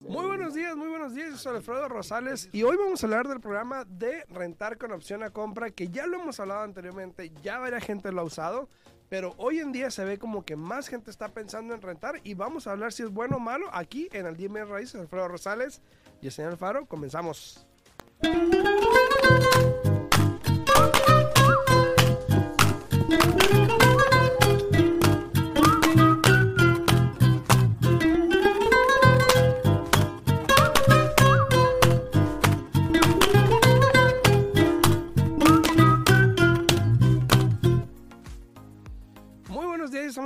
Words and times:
Muy 0.00 0.26
buenos 0.26 0.54
días, 0.54 0.74
muy 0.74 0.88
buenos 0.88 1.14
días. 1.14 1.30
Yo 1.30 1.36
soy 1.36 1.56
Alfredo 1.56 1.88
Rosales 1.88 2.48
y 2.50 2.64
hoy 2.64 2.76
vamos 2.76 3.00
a 3.02 3.06
hablar 3.06 3.28
del 3.28 3.40
programa 3.40 3.84
de 3.84 4.24
rentar 4.28 4.76
con 4.76 4.90
opción 4.90 5.22
a 5.22 5.30
compra 5.30 5.70
que 5.70 5.88
ya 5.88 6.06
lo 6.06 6.20
hemos 6.20 6.40
hablado 6.40 6.62
anteriormente, 6.62 7.30
ya 7.42 7.58
varias 7.58 7.84
gente 7.84 8.10
lo 8.10 8.22
ha 8.22 8.24
usado, 8.24 8.68
pero 9.08 9.34
hoy 9.36 9.60
en 9.60 9.70
día 9.70 9.92
se 9.92 10.04
ve 10.04 10.18
como 10.18 10.44
que 10.44 10.56
más 10.56 10.88
gente 10.88 11.12
está 11.12 11.28
pensando 11.28 11.72
en 11.72 11.80
rentar 11.80 12.20
y 12.24 12.34
vamos 12.34 12.66
a 12.66 12.72
hablar 12.72 12.92
si 12.92 13.04
es 13.04 13.10
bueno 13.10 13.36
o 13.36 13.40
malo 13.40 13.66
aquí 13.72 14.08
en 14.10 14.26
el 14.26 14.36
Dime 14.36 14.64
Raíces, 14.64 15.00
Alfredo 15.00 15.28
Rosales 15.28 15.80
y 16.20 16.26
el 16.26 16.32
señor 16.32 16.50
Alfaro. 16.52 16.86
Comenzamos. 16.86 17.68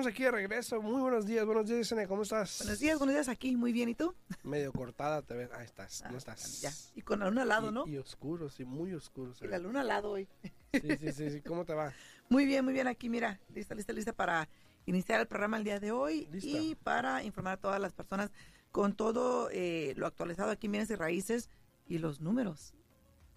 Estamos 0.04 0.14
aquí 0.16 0.24
de 0.24 0.30
regreso. 0.30 0.82
Muy 0.82 1.00
buenos 1.00 1.24
días, 1.24 1.46
buenos 1.46 1.66
días, 1.66 1.78
Yesenia, 1.78 2.06
¿cómo 2.06 2.22
estás? 2.22 2.58
Buenos 2.58 2.78
días, 2.78 2.98
buenos 2.98 3.14
días 3.14 3.28
aquí, 3.28 3.56
muy 3.56 3.72
bien, 3.72 3.88
¿y 3.88 3.94
tú? 3.94 4.14
Medio 4.42 4.70
cortada 4.72 5.22
te 5.22 5.34
ves. 5.34 5.50
Ahí 5.52 5.64
estás, 5.64 6.02
¿cómo 6.02 6.16
Ah, 6.16 6.18
estás? 6.18 6.60
Ya, 6.60 6.70
y 6.94 7.00
con 7.00 7.20
la 7.20 7.28
luna 7.30 7.42
al 7.42 7.48
lado, 7.48 7.70
y, 7.70 7.72
¿no? 7.72 7.86
Y 7.86 7.96
oscuro, 7.96 8.50
sí, 8.50 8.64
muy 8.66 8.92
oscuro. 8.92 9.34
se 9.34 9.46
Y 9.46 9.48
la 9.48 9.58
luna 9.58 9.80
al 9.80 9.88
lado 9.88 10.10
hoy. 10.10 10.28
Sí, 10.72 10.80
sí, 11.00 11.12
sí, 11.12 11.30
sí, 11.30 11.40
¿cómo 11.40 11.64
te 11.64 11.72
va? 11.74 11.92
Muy 12.28 12.44
bien, 12.46 12.64
muy 12.64 12.72
bien 12.74 12.86
aquí, 12.86 13.08
mira, 13.10 13.38
lista, 13.55 13.74
lista, 13.74 13.92
lista 13.92 14.12
para 14.14 14.48
iniciar 14.86 15.20
el 15.20 15.27
programa 15.27 15.56
el 15.58 15.64
día 15.64 15.78
de 15.78 15.92
hoy 15.92 16.27
Lista. 16.33 16.48
y 16.58 16.74
para 16.74 17.22
informar 17.22 17.55
a 17.55 17.56
todas 17.61 17.78
las 17.80 17.92
personas 17.92 18.30
con 18.72 18.94
todo 18.94 19.48
eh, 19.52 19.92
lo 19.96 20.06
actualizado 20.06 20.50
aquí, 20.50 20.66
bienes 20.68 20.89
y 20.91 20.94
raíces 20.96 21.48
y 21.86 21.98
los 21.98 22.20
números, 22.22 22.72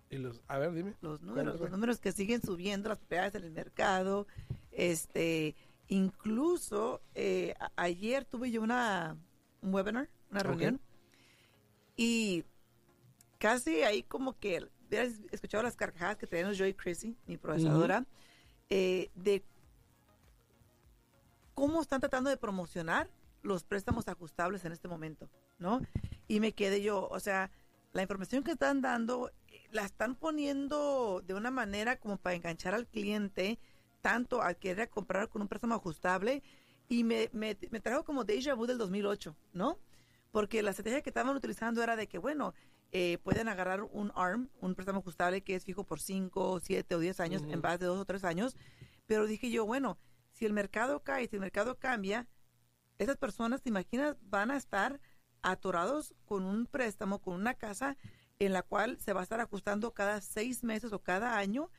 Y 0.09 0.17
los, 0.17 0.41
a 0.47 0.57
ver, 0.57 0.73
dime. 0.73 0.95
los 1.01 1.21
números, 1.21 1.59
los 1.59 1.69
números 1.69 1.99
que 1.99 2.11
siguen 2.13 2.41
subiendo, 2.41 2.87
las 2.89 2.97
propiedades 2.97 3.35
en 3.35 3.43
el 3.43 3.51
mercado, 3.51 4.25
este, 4.71 5.55
incluso 5.87 7.01
eh, 7.15 7.55
ayer 7.75 8.25
tuve 8.25 8.51
yo 8.51 8.61
una, 8.61 9.17
un 9.61 9.73
webinar, 9.73 10.09
una 10.31 10.41
reunión 10.41 10.81
y 11.95 12.43
casi 13.39 13.83
ahí 13.83 14.03
como 14.03 14.37
que 14.37 14.67
hubieras 14.87 15.19
escuchado 15.31 15.63
las 15.63 15.75
carcajadas 15.75 16.17
que 16.17 16.27
tenemos 16.27 16.57
yo 16.57 16.65
y 16.65 16.73
Chrissy, 16.73 17.17
mi 17.25 17.37
procesadora, 17.37 18.05
eh, 18.69 19.09
de 19.15 19.43
cómo 21.53 21.81
están 21.81 21.99
tratando 21.99 22.29
de 22.29 22.37
promocionar 22.37 23.09
los 23.41 23.63
préstamos 23.63 24.07
ajustables 24.07 24.65
en 24.65 24.71
este 24.71 24.87
momento, 24.87 25.29
¿no? 25.57 25.81
Y 26.27 26.39
me 26.39 26.53
quedé 26.53 26.81
yo, 26.81 27.07
o 27.09 27.19
sea, 27.19 27.49
la 27.93 28.01
información 28.01 28.43
que 28.43 28.51
están 28.51 28.81
dando 28.81 29.31
eh, 29.47 29.67
la 29.71 29.83
están 29.83 30.15
poniendo 30.15 31.23
de 31.25 31.33
una 31.33 31.49
manera 31.49 31.97
como 31.97 32.17
para 32.17 32.35
enganchar 32.35 32.73
al 32.73 32.87
cliente, 32.87 33.59
tanto 34.07 34.41
al 34.41 34.55
querer 34.55 34.89
comprar 34.89 35.27
con 35.27 35.41
un 35.41 35.49
préstamo 35.49 35.75
ajustable, 35.75 36.41
y 36.87 37.03
me, 37.03 37.29
me, 37.33 37.57
me 37.71 37.81
trajo 37.81 38.05
como 38.05 38.23
déjà 38.23 38.55
vu 38.55 38.65
del 38.65 38.77
2008, 38.77 39.35
¿no? 39.51 39.79
Porque 40.31 40.63
la 40.63 40.69
estrategia 40.69 41.01
que 41.01 41.09
estaban 41.09 41.35
utilizando 41.35 41.83
era 41.83 41.97
de 41.97 42.07
que, 42.07 42.17
bueno, 42.17 42.53
eh, 42.93 43.17
pueden 43.21 43.49
agarrar 43.49 43.83
un 43.83 44.13
ARM, 44.15 44.47
un 44.61 44.75
préstamo 44.75 44.99
ajustable 44.99 45.41
que 45.41 45.55
es 45.55 45.65
fijo 45.65 45.83
por 45.83 45.99
5, 45.99 46.61
7 46.61 46.95
o 46.95 46.99
10 46.99 47.19
años, 47.19 47.41
Ujú. 47.41 47.51
en 47.51 47.61
base 47.61 47.79
de 47.79 47.87
2 47.87 47.99
o 47.99 48.05
3 48.05 48.23
años. 48.23 48.55
Pero 49.07 49.27
dije 49.27 49.51
yo, 49.51 49.65
bueno, 49.65 49.97
si 50.31 50.45
el 50.45 50.53
mercado 50.53 51.03
cae, 51.03 51.27
si 51.27 51.35
el 51.35 51.41
mercado 51.41 51.77
cambia, 51.77 52.29
esas 52.99 53.17
personas, 53.17 53.61
¿te 53.61 53.67
imaginas? 53.67 54.15
Van 54.21 54.51
a 54.51 54.55
estar 54.55 55.01
atorados 55.41 56.15
con 56.23 56.45
un 56.45 56.65
préstamo, 56.65 57.19
con 57.19 57.33
una 57.33 57.55
casa 57.55 57.97
en 58.39 58.53
la 58.53 58.61
cual 58.61 59.01
se 59.01 59.11
va 59.11 59.19
a 59.19 59.23
estar 59.23 59.41
ajustando 59.41 59.93
cada 59.93 60.21
seis 60.21 60.63
meses 60.63 60.93
o 60.93 60.99
cada 60.99 61.37
año 61.37 61.69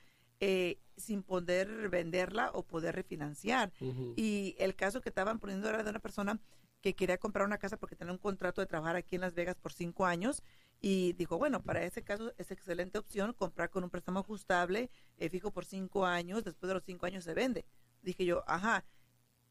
eh, 0.41 0.79
sin 0.97 1.23
poder 1.23 1.89
venderla 1.89 2.51
o 2.53 2.63
poder 2.63 2.95
refinanciar. 2.95 3.73
Y 4.17 4.57
el 4.59 4.75
caso 4.75 5.01
que 5.01 5.09
estaban 5.09 5.39
poniendo 5.39 5.69
era 5.69 5.83
de 5.83 5.91
una 5.91 6.01
persona 6.01 6.41
que 6.81 6.95
quería 6.95 7.19
comprar 7.19 7.45
una 7.47 7.59
casa 7.59 7.77
porque 7.77 7.97
tenía 7.97 8.13
un 8.13 8.19
contrato 8.19 8.61
de 8.61 8.67
trabajar 8.67 8.97
aquí 8.97 9.17
en 9.17 9.23
Las 9.23 9.35
Vegas 9.35 9.57
por 9.57 9.73
cinco 9.73 10.07
años 10.07 10.43
y 10.81 11.13
dijo, 11.15 11.37
bueno, 11.39 11.63
para 11.63 11.83
ese 11.85 12.03
caso 12.03 12.33
es 12.39 12.51
excelente 12.53 12.99
opción 12.99 13.33
comprar 13.33 13.69
con 13.71 13.83
un 13.83 13.91
préstamo 13.91 14.21
ajustable, 14.21 14.91
eh, 15.17 15.29
fijo 15.29 15.51
por 15.51 15.65
cinco 15.65 16.07
años, 16.07 16.45
después 16.45 16.69
de 16.69 16.75
los 16.75 16.85
cinco 16.85 17.07
años 17.07 17.25
se 17.25 17.35
vende. 17.35 17.65
Dije 18.03 18.25
yo, 18.25 18.45
ajá, 18.47 18.85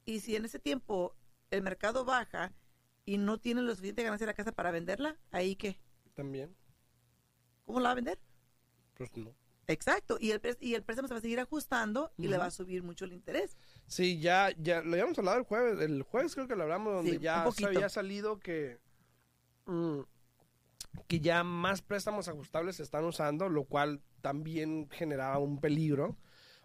y 0.05 0.21
si 0.21 0.35
en 0.37 0.45
ese 0.45 0.59
tiempo 0.59 1.15
el 1.51 1.61
mercado 1.63 2.05
baja 2.05 2.53
y 3.05 3.17
no 3.17 3.37
tiene 3.39 3.61
lo 3.61 3.71
suficiente 3.71 4.03
ganancia 4.03 4.25
de 4.25 4.31
la 4.31 4.35
casa 4.35 4.53
para 4.53 4.71
venderla, 4.71 5.17
ahí 5.31 5.55
qué, 5.57 5.79
También, 6.13 6.55
¿cómo 7.65 7.79
la 7.81 7.89
va 7.89 7.91
a 7.91 7.95
vender? 7.95 8.19
pues 8.95 9.15
no. 9.17 9.33
Exacto, 9.67 10.17
y 10.19 10.31
el, 10.31 10.41
y 10.61 10.75
el 10.75 10.83
préstamo 10.83 11.09
se 11.09 11.13
va 11.13 11.17
a 11.17 11.21
seguir 11.21 11.39
ajustando 11.41 12.13
y 12.17 12.27
le 12.27 12.37
va 12.37 12.45
a 12.45 12.51
subir 12.51 12.83
mucho 12.83 13.03
el 13.03 13.11
interés. 13.11 13.57
Sí, 13.85 14.19
ya, 14.19 14.51
ya, 14.57 14.81
lo 14.81 14.93
habíamos 14.93 15.17
hablado 15.19 15.37
el 15.37 15.43
jueves, 15.43 15.81
el 15.81 16.03
jueves 16.03 16.35
creo 16.35 16.47
que 16.47 16.55
lo 16.55 16.63
hablamos, 16.63 16.93
donde 16.93 17.11
Sí, 17.11 17.19
ya 17.19 17.51
se 17.51 17.65
había 17.65 17.89
salido 17.89 18.39
que, 18.39 18.79
mm, 19.65 19.99
que 21.07 21.19
ya 21.19 21.43
más 21.43 21.81
préstamos 21.81 22.29
ajustables 22.29 22.77
se 22.77 22.83
están 22.83 23.03
usando, 23.03 23.49
lo 23.49 23.65
cual 23.65 24.01
también 24.21 24.89
generaba 24.89 25.37
un 25.37 25.59
peligro. 25.59 26.17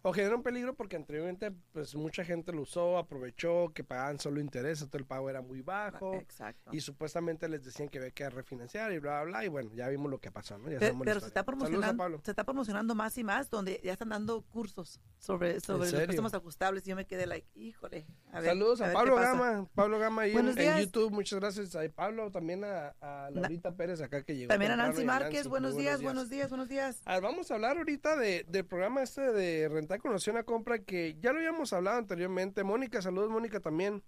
O 0.04 0.12
genera 0.12 0.34
un 0.34 0.42
peligro 0.42 0.74
porque 0.74 0.96
anteriormente 0.96 1.52
pues 1.72 1.94
mucha 1.94 2.24
gente 2.24 2.52
lo 2.52 2.62
usó, 2.62 2.98
aprovechó 2.98 3.72
que 3.72 3.84
pagaban 3.84 4.18
solo 4.18 4.40
intereses, 4.40 4.88
todo 4.88 4.98
el 4.98 5.04
pago 5.04 5.30
era 5.30 5.42
muy 5.42 5.62
bajo. 5.62 6.14
Exacto. 6.14 6.70
Y 6.74 6.80
supuestamente 6.80 7.48
les 7.48 7.64
decían 7.64 7.88
que 7.88 7.98
había 7.98 8.10
que 8.10 8.28
refinanciar 8.28 8.92
y 8.92 8.98
bla, 8.98 9.22
bla, 9.22 9.30
bla. 9.38 9.44
Y 9.44 9.48
bueno, 9.48 9.70
ya 9.74 9.88
vimos 9.88 10.10
lo 10.10 10.18
que 10.18 10.32
pasó, 10.32 10.58
¿no? 10.58 10.68
Ya 10.70 10.80
Pe- 10.80 10.86
sabemos 10.86 11.06
la 11.06 11.10
Pero, 11.12 11.20
se 11.20 11.26
está, 11.28 11.40
a 11.40 11.44
promocionando, 11.44 12.20
se 12.24 12.30
está 12.32 12.42
promocionando 12.44 12.94
más 12.96 13.16
y 13.16 13.22
más, 13.22 13.48
donde 13.48 13.80
ya 13.84 13.92
están 13.92 14.08
dando 14.08 14.42
cursos 14.42 15.00
sobre, 15.18 15.60
sobre 15.60 15.88
los 15.90 16.02
préstamos 16.02 16.34
ajustables. 16.34 16.84
Y 16.84 16.90
yo 16.90 16.96
me 16.96 17.06
quedé 17.06 17.26
like, 17.26 17.46
híjole. 17.54 18.04
A 18.32 18.40
ver, 18.40 18.50
Saludos 18.50 18.80
a, 18.80 18.88
qué 18.88 18.94
Pablo. 18.94 19.14
Gama, 19.14 19.68
Pablo 19.72 19.98
Gama 20.00 20.22
ahí 20.22 20.30
en, 20.30 20.34
Buenos 20.34 20.56
en. 20.56 20.78
YouTube, 20.84 21.12
muchas 21.12 21.38
gracias 21.38 21.76
a 21.76 21.88
Pablo, 21.94 22.30
también 22.32 22.64
a, 22.64 22.88
a 23.00 23.30
Na- 23.30 23.42
Laurita 23.42 23.76
Pérez 23.76 24.00
acá 24.00 24.24
que 24.24 24.34
llegó. 24.34 24.48
También 24.48 24.72
a 24.72 24.76
Nancy 24.76 25.02
a 25.02 25.04
Márquez, 25.04 25.46
buenos 25.46 25.74
muy 25.74 25.82
días, 25.82 26.02
buenos 26.02 26.28
días, 26.28 26.48
buenos 26.48 26.68
días. 26.68 27.02
A 27.04 27.14
ver, 27.14 27.22
vamos 27.22 27.50
a 27.52 27.54
hablar 27.54 27.76
ahorita 27.76 28.16
de, 28.16 28.44
del 28.48 28.64
programa 28.64 29.00
este 29.02 29.20
de 29.32 29.68
rentar 29.68 29.91
con 30.00 30.12
opción 30.12 30.36
a 30.36 30.44
compra 30.44 30.78
que 30.80 31.16
ya 31.20 31.32
lo 31.32 31.38
habíamos 31.38 31.72
hablado 31.72 31.98
anteriormente. 31.98 32.64
Mónica, 32.64 33.02
saludos 33.02 33.30
Mónica 33.30 33.60
también. 33.60 34.02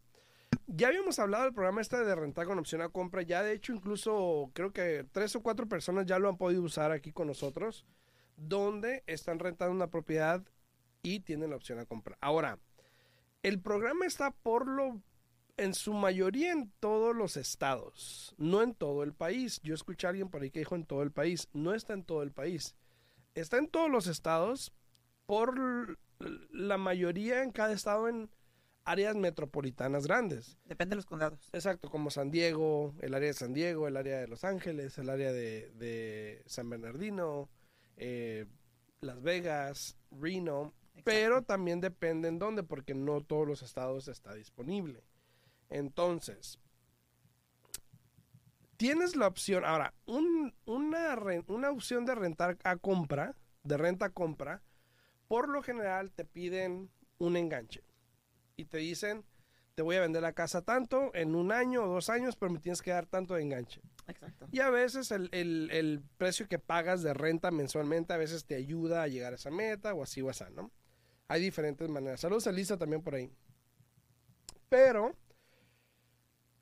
Ya 0.67 0.89
habíamos 0.89 1.19
hablado 1.19 1.45
del 1.45 1.53
programa 1.53 1.81
este 1.81 2.03
de 2.03 2.15
rentar 2.15 2.47
con 2.47 2.59
opción 2.59 2.83
a 2.83 2.89
compra. 2.89 3.23
Ya 3.23 3.43
de 3.43 3.53
hecho 3.53 3.73
incluso 3.73 4.51
creo 4.55 4.73
que 4.73 5.07
tres 5.13 5.35
o 5.37 5.43
cuatro 5.43 5.69
personas 5.69 6.07
ya 6.07 6.19
lo 6.19 6.29
han 6.29 6.37
podido 6.37 6.63
usar 6.63 6.93
aquí 6.93 7.13
con 7.13 7.27
nosotros. 7.27 7.85
Donde 8.37 9.05
están 9.07 9.39
rentando 9.39 9.75
una 9.75 9.91
propiedad 9.91 10.43
y 11.03 11.21
tienen 11.21 11.51
la 11.51 11.57
opción 11.57 11.79
a 11.79 11.87
compra. 11.87 12.17
Ahora, 12.21 12.59
el 13.43 13.61
programa 13.61 14.07
está 14.07 14.31
por 14.31 14.67
lo 14.67 15.01
en 15.57 15.75
su 15.75 15.93
mayoría 15.93 16.53
en 16.53 16.73
todos 16.81 17.15
los 17.15 17.37
estados, 17.37 18.35
no 18.39 18.63
en 18.63 18.75
todo 18.75 19.03
el 19.03 19.13
país. 19.13 19.61
Yo 19.63 19.75
escuché 19.75 20.07
a 20.07 20.11
alguien 20.11 20.29
por 20.29 20.43
ahí 20.43 20.51
que 20.51 20.61
dijo 20.61 20.75
en 20.75 20.85
todo 20.85 21.03
el 21.03 21.13
país. 21.13 21.49
No 21.53 21.75
está 21.75 21.93
en 21.93 22.05
todo 22.05 22.23
el 22.23 22.33
país. 22.33 22.75
Está 23.35 23.59
en 23.59 23.69
todos 23.69 23.91
los 23.91 24.07
estados, 24.07 24.73
por 25.27 25.99
la 26.51 26.79
mayoría 26.79 27.43
en 27.43 27.51
cada 27.51 27.73
estado 27.73 28.09
en 28.09 28.31
áreas 28.85 29.17
metropolitanas 29.17 30.07
grandes. 30.07 30.59
Depende 30.65 30.91
de 30.91 30.97
los 30.97 31.07
condados. 31.07 31.49
Exacto, 31.53 31.89
como 31.91 32.11
San 32.11 32.31
Diego, 32.31 32.95
el 33.01 33.15
área 33.15 33.29
de 33.29 33.35
San 33.35 33.53
Diego, 33.55 33.89
el 33.89 33.97
área 33.97 34.19
de 34.21 34.29
Los 34.29 34.45
Ángeles, 34.45 34.99
el 34.99 35.09
área 35.11 35.33
de, 35.33 35.71
de 35.73 36.43
San 36.47 36.69
Bernardino, 36.69 37.49
eh, 37.97 38.47
Las 39.01 39.23
Vegas, 39.23 39.97
Reno, 40.11 40.75
pero 41.03 41.43
también 41.43 41.81
depende 41.81 42.29
en 42.29 42.39
dónde, 42.39 42.63
porque 42.63 42.95
no 42.95 43.21
todos 43.23 43.47
los 43.49 43.63
estados 43.63 44.09
está 44.09 44.35
disponible. 44.35 45.03
Entonces, 45.71 46.59
tienes 48.77 49.17
la 49.17 49.27
opción, 49.29 49.65
ahora, 49.65 49.95
un- 50.07 50.55
una, 50.67 51.17
una 51.47 51.71
opción 51.71 52.05
de 52.05 52.15
rentar 52.15 52.59
a 52.65 52.77
compra, 52.77 53.35
de 53.63 53.77
renta 53.77 54.07
a 54.07 54.11
compra, 54.11 54.63
por 55.35 55.49
lo 55.49 55.65
general 55.65 56.13
te 56.13 56.25
piden 56.25 56.89
un 57.19 57.37
enganche 57.37 57.83
y 58.55 58.67
te 58.67 58.79
dicen, 58.79 59.25
te 59.75 59.83
voy 59.83 59.97
a 59.97 60.01
vender 60.01 60.23
la 60.23 60.33
casa 60.33 60.63
tanto 60.63 61.13
en 61.13 61.35
un 61.35 61.51
año 61.51 61.83
o 61.83 61.89
dos 61.89 62.09
años, 62.09 62.37
pero 62.37 62.53
me 62.53 62.61
tienes 62.61 62.81
que 62.81 62.93
dar 62.93 63.05
tanto 63.07 63.35
de 63.35 63.43
enganche. 63.43 63.81
Exacto. 64.07 64.47
Y 64.53 64.61
a 64.61 64.71
veces 64.71 65.11
el, 65.11 65.29
el- 65.33 65.71
el 65.73 66.05
precio 66.19 66.47
que 66.47 66.61
pagas 66.61 67.03
de 67.03 67.15
renta 67.15 67.51
mensualmente 67.51 68.13
a 68.13 68.17
veces 68.17 68.45
te 68.45 68.55
ayuda 68.55 69.03
a 69.03 69.09
llegar 69.09 69.33
a 69.33 69.35
esa 69.35 69.51
meta 69.51 69.93
o 69.93 70.05
así 70.05 70.23
o 70.23 70.31
así, 70.31 70.45
¿no? 70.55 70.71
Hay 71.27 71.41
diferentes 71.43 71.89
maneras. 71.89 72.21
Saludos 72.21 72.47
a 72.47 72.53
Lisa 72.53 72.77
también 72.77 73.03
por 73.03 73.17
ahí. 73.17 73.29
Pero 74.69 75.17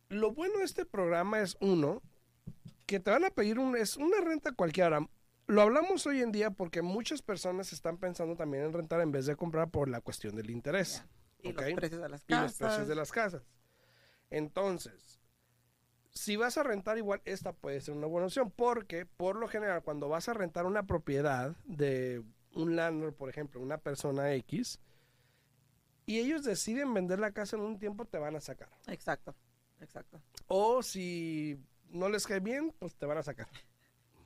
lo 0.09 0.33
bueno 0.33 0.61
de 0.61 0.65
este 0.65 0.87
programa 0.87 1.43
es 1.43 1.59
uno, 1.61 2.01
que 2.87 3.01
te 3.01 3.11
van 3.11 3.25
a 3.27 3.31
pedir 3.31 3.59
un, 3.59 3.77
es 3.77 3.99
una 3.99 4.23
renta 4.23 4.53
cualquiera. 4.53 5.07
Lo 5.47 5.63
hablamos 5.63 6.07
hoy 6.07 6.21
en 6.21 6.33
día 6.33 6.51
porque 6.51 6.83
muchas 6.83 7.23
personas 7.23 7.73
están 7.73 7.99
pensando 7.99 8.37
también 8.37 8.65
en 8.65 8.73
rentar 8.73 9.01
en 9.01 9.13
vez 9.13 9.27
de 9.27 9.37
comprar 9.37 9.71
por 9.71 9.89
la 9.89 10.01
cuestión 10.01 10.37
del 10.37 10.51
interés. 10.51 11.05
Y 11.43 11.53
los 11.53 11.73
precios 11.75 12.01
de 12.01 12.09
las 12.09 12.25
y 12.27 12.33
los 12.33 12.41
casas. 12.41 12.57
precios 12.59 12.89
de 12.89 12.95
las 12.95 13.13
casas. 13.13 13.43
Entonces, 14.31 15.21
si 16.13 16.37
vas 16.37 16.57
a 16.57 16.63
rentar 16.63 16.99
igual, 16.99 17.21
esta 17.25 17.53
puede 17.53 17.81
ser 17.81 17.95
una 17.95 18.07
buena 18.07 18.27
opción, 18.27 18.51
porque 18.51 19.07
por 19.07 19.37
lo 19.37 19.49
general 19.49 19.83
cuando 19.83 20.09
vas 20.09 20.29
a 20.29 20.35
rentar 20.35 20.67
una 20.67 20.87
propiedad 20.87 21.57
de 21.65 22.23
un 22.55 22.77
landlord, 22.77 23.15
por 23.15 23.29
ejemplo, 23.29 23.61
una 23.61 23.79
persona 23.79 24.33
X, 24.35 24.79
y 26.07 26.19
ellos 26.19 26.45
deciden 26.45 26.93
vender 26.95 27.19
la 27.19 27.33
casa 27.33 27.57
en 27.57 27.63
un 27.63 27.79
tiempo, 27.79 28.05
te 28.05 28.19
van 28.19 28.37
a 28.37 28.41
sacar. 28.41 28.69
Exacto, 28.87 29.35
exacto. 29.81 30.21
O 30.47 30.83
si 30.83 31.59
no 31.89 32.09
les 32.09 32.27
cae 32.27 32.41
bien, 32.41 32.75
pues 32.79 32.95
te 32.97 33.07
van 33.07 33.19
a 33.19 33.23
sacar. 33.23 33.49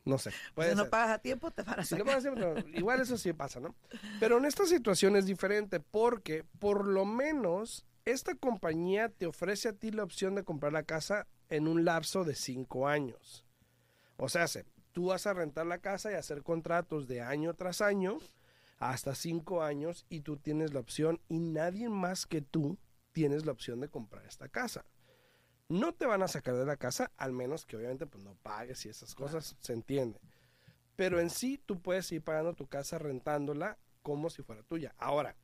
No 0.06 0.16
sé. 0.18 0.30
Puede 0.54 0.70
si 0.70 0.76
no 0.76 0.82
ser. 0.84 0.90
pagas 0.90 1.10
a 1.10 1.18
tiempo, 1.18 1.50
te 1.50 1.62
van 1.62 1.80
a 1.80 1.84
Si 1.84 1.94
no 1.94 2.04
sacar. 2.04 2.06
pagas 2.22 2.22
tiempo, 2.34 2.40
no. 2.68 2.78
igual 2.78 3.00
eso 3.02 3.18
sí 3.18 3.32
pasa, 3.34 3.60
¿no? 3.60 3.74
Pero 4.20 4.38
en 4.38 4.46
esta 4.46 4.64
situación 4.64 5.16
es 5.16 5.26
diferente 5.26 5.80
porque 5.80 6.44
por 6.58 6.86
lo 6.86 7.04
menos 7.04 7.84
esta 8.06 8.34
compañía 8.36 9.08
te 9.10 9.26
ofrece 9.26 9.68
a 9.68 9.72
ti 9.74 9.90
la 9.90 10.04
opción 10.04 10.34
de 10.34 10.44
comprar 10.44 10.72
la 10.72 10.84
casa 10.84 11.26
en 11.50 11.68
un 11.68 11.84
lapso 11.84 12.24
de 12.24 12.34
cinco 12.34 12.88
años. 12.88 13.44
O 14.16 14.28
sea, 14.30 14.46
se- 14.48 14.64
tú 14.92 15.06
vas 15.06 15.26
a 15.26 15.34
rentar 15.34 15.66
la 15.66 15.78
casa 15.78 16.10
y 16.10 16.14
hacer 16.14 16.42
contratos 16.42 17.06
de 17.08 17.20
año 17.20 17.52
tras 17.54 17.80
año 17.82 18.16
hasta 18.78 19.14
cinco 19.14 19.62
años 19.62 20.06
y 20.08 20.20
tú 20.20 20.36
tienes 20.36 20.72
la 20.72 20.80
opción 20.80 21.20
y 21.28 21.38
nadie 21.40 21.88
más 21.88 22.26
que 22.26 22.40
tú 22.42 22.78
tienes 23.12 23.44
la 23.44 23.52
opción 23.52 23.80
de 23.80 23.88
comprar 23.88 24.24
esta 24.26 24.48
casa. 24.48 24.84
No 25.68 25.92
te 25.92 26.06
van 26.06 26.22
a 26.22 26.28
sacar 26.28 26.54
de 26.54 26.64
la 26.64 26.76
casa, 26.76 27.10
al 27.16 27.32
menos 27.32 27.66
que 27.66 27.76
obviamente 27.76 28.06
pues, 28.06 28.22
no 28.22 28.34
pagues 28.42 28.86
y 28.86 28.88
esas 28.88 29.14
cosas, 29.14 29.56
se 29.60 29.72
entiende. 29.72 30.20
Pero 30.94 31.20
en 31.20 31.28
sí 31.30 31.60
tú 31.64 31.80
puedes 31.80 32.10
ir 32.12 32.22
pagando 32.22 32.54
tu 32.54 32.66
casa 32.66 32.98
rentándola 32.98 33.76
como 34.02 34.30
si 34.30 34.42
fuera 34.42 34.62
tuya. 34.62 34.94
Ahora, 34.98 35.36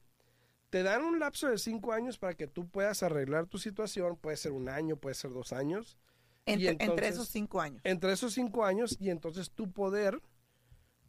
te 0.70 0.82
dan 0.82 1.02
un 1.02 1.18
lapso 1.18 1.48
de 1.48 1.58
cinco 1.58 1.92
años 1.92 2.18
para 2.18 2.34
que 2.34 2.46
tú 2.46 2.68
puedas 2.68 3.02
arreglar 3.02 3.46
tu 3.46 3.58
situación. 3.58 4.16
Puede 4.16 4.36
ser 4.36 4.52
un 4.52 4.68
año, 4.68 4.96
puede 4.96 5.14
ser 5.14 5.32
dos 5.32 5.52
años. 5.52 5.98
Entre, 6.46 6.70
entonces- 6.70 6.88
entre 6.88 7.08
esos 7.08 7.28
cinco 7.28 7.60
años. 7.60 7.80
Entre 7.84 8.12
esos 8.12 8.32
cinco 8.32 8.64
años 8.64 8.96
y 8.98 9.10
entonces 9.10 9.50
tú 9.50 9.70
poder 9.70 10.22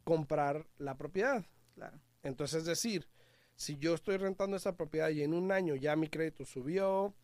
comprar 0.04 0.66
la 0.76 0.96
propiedad. 0.96 1.44
Claro. 1.74 1.98
Entonces, 2.22 2.58
es 2.58 2.64
decir, 2.66 3.08
si 3.56 3.78
yo 3.78 3.94
estoy 3.94 4.16
rentando 4.16 4.56
esa 4.56 4.76
propiedad 4.76 5.08
y 5.10 5.22
en 5.22 5.32
un 5.32 5.50
año 5.52 5.74
ya 5.76 5.96
mi 5.96 6.08
crédito 6.08 6.44
subió, 6.44 7.14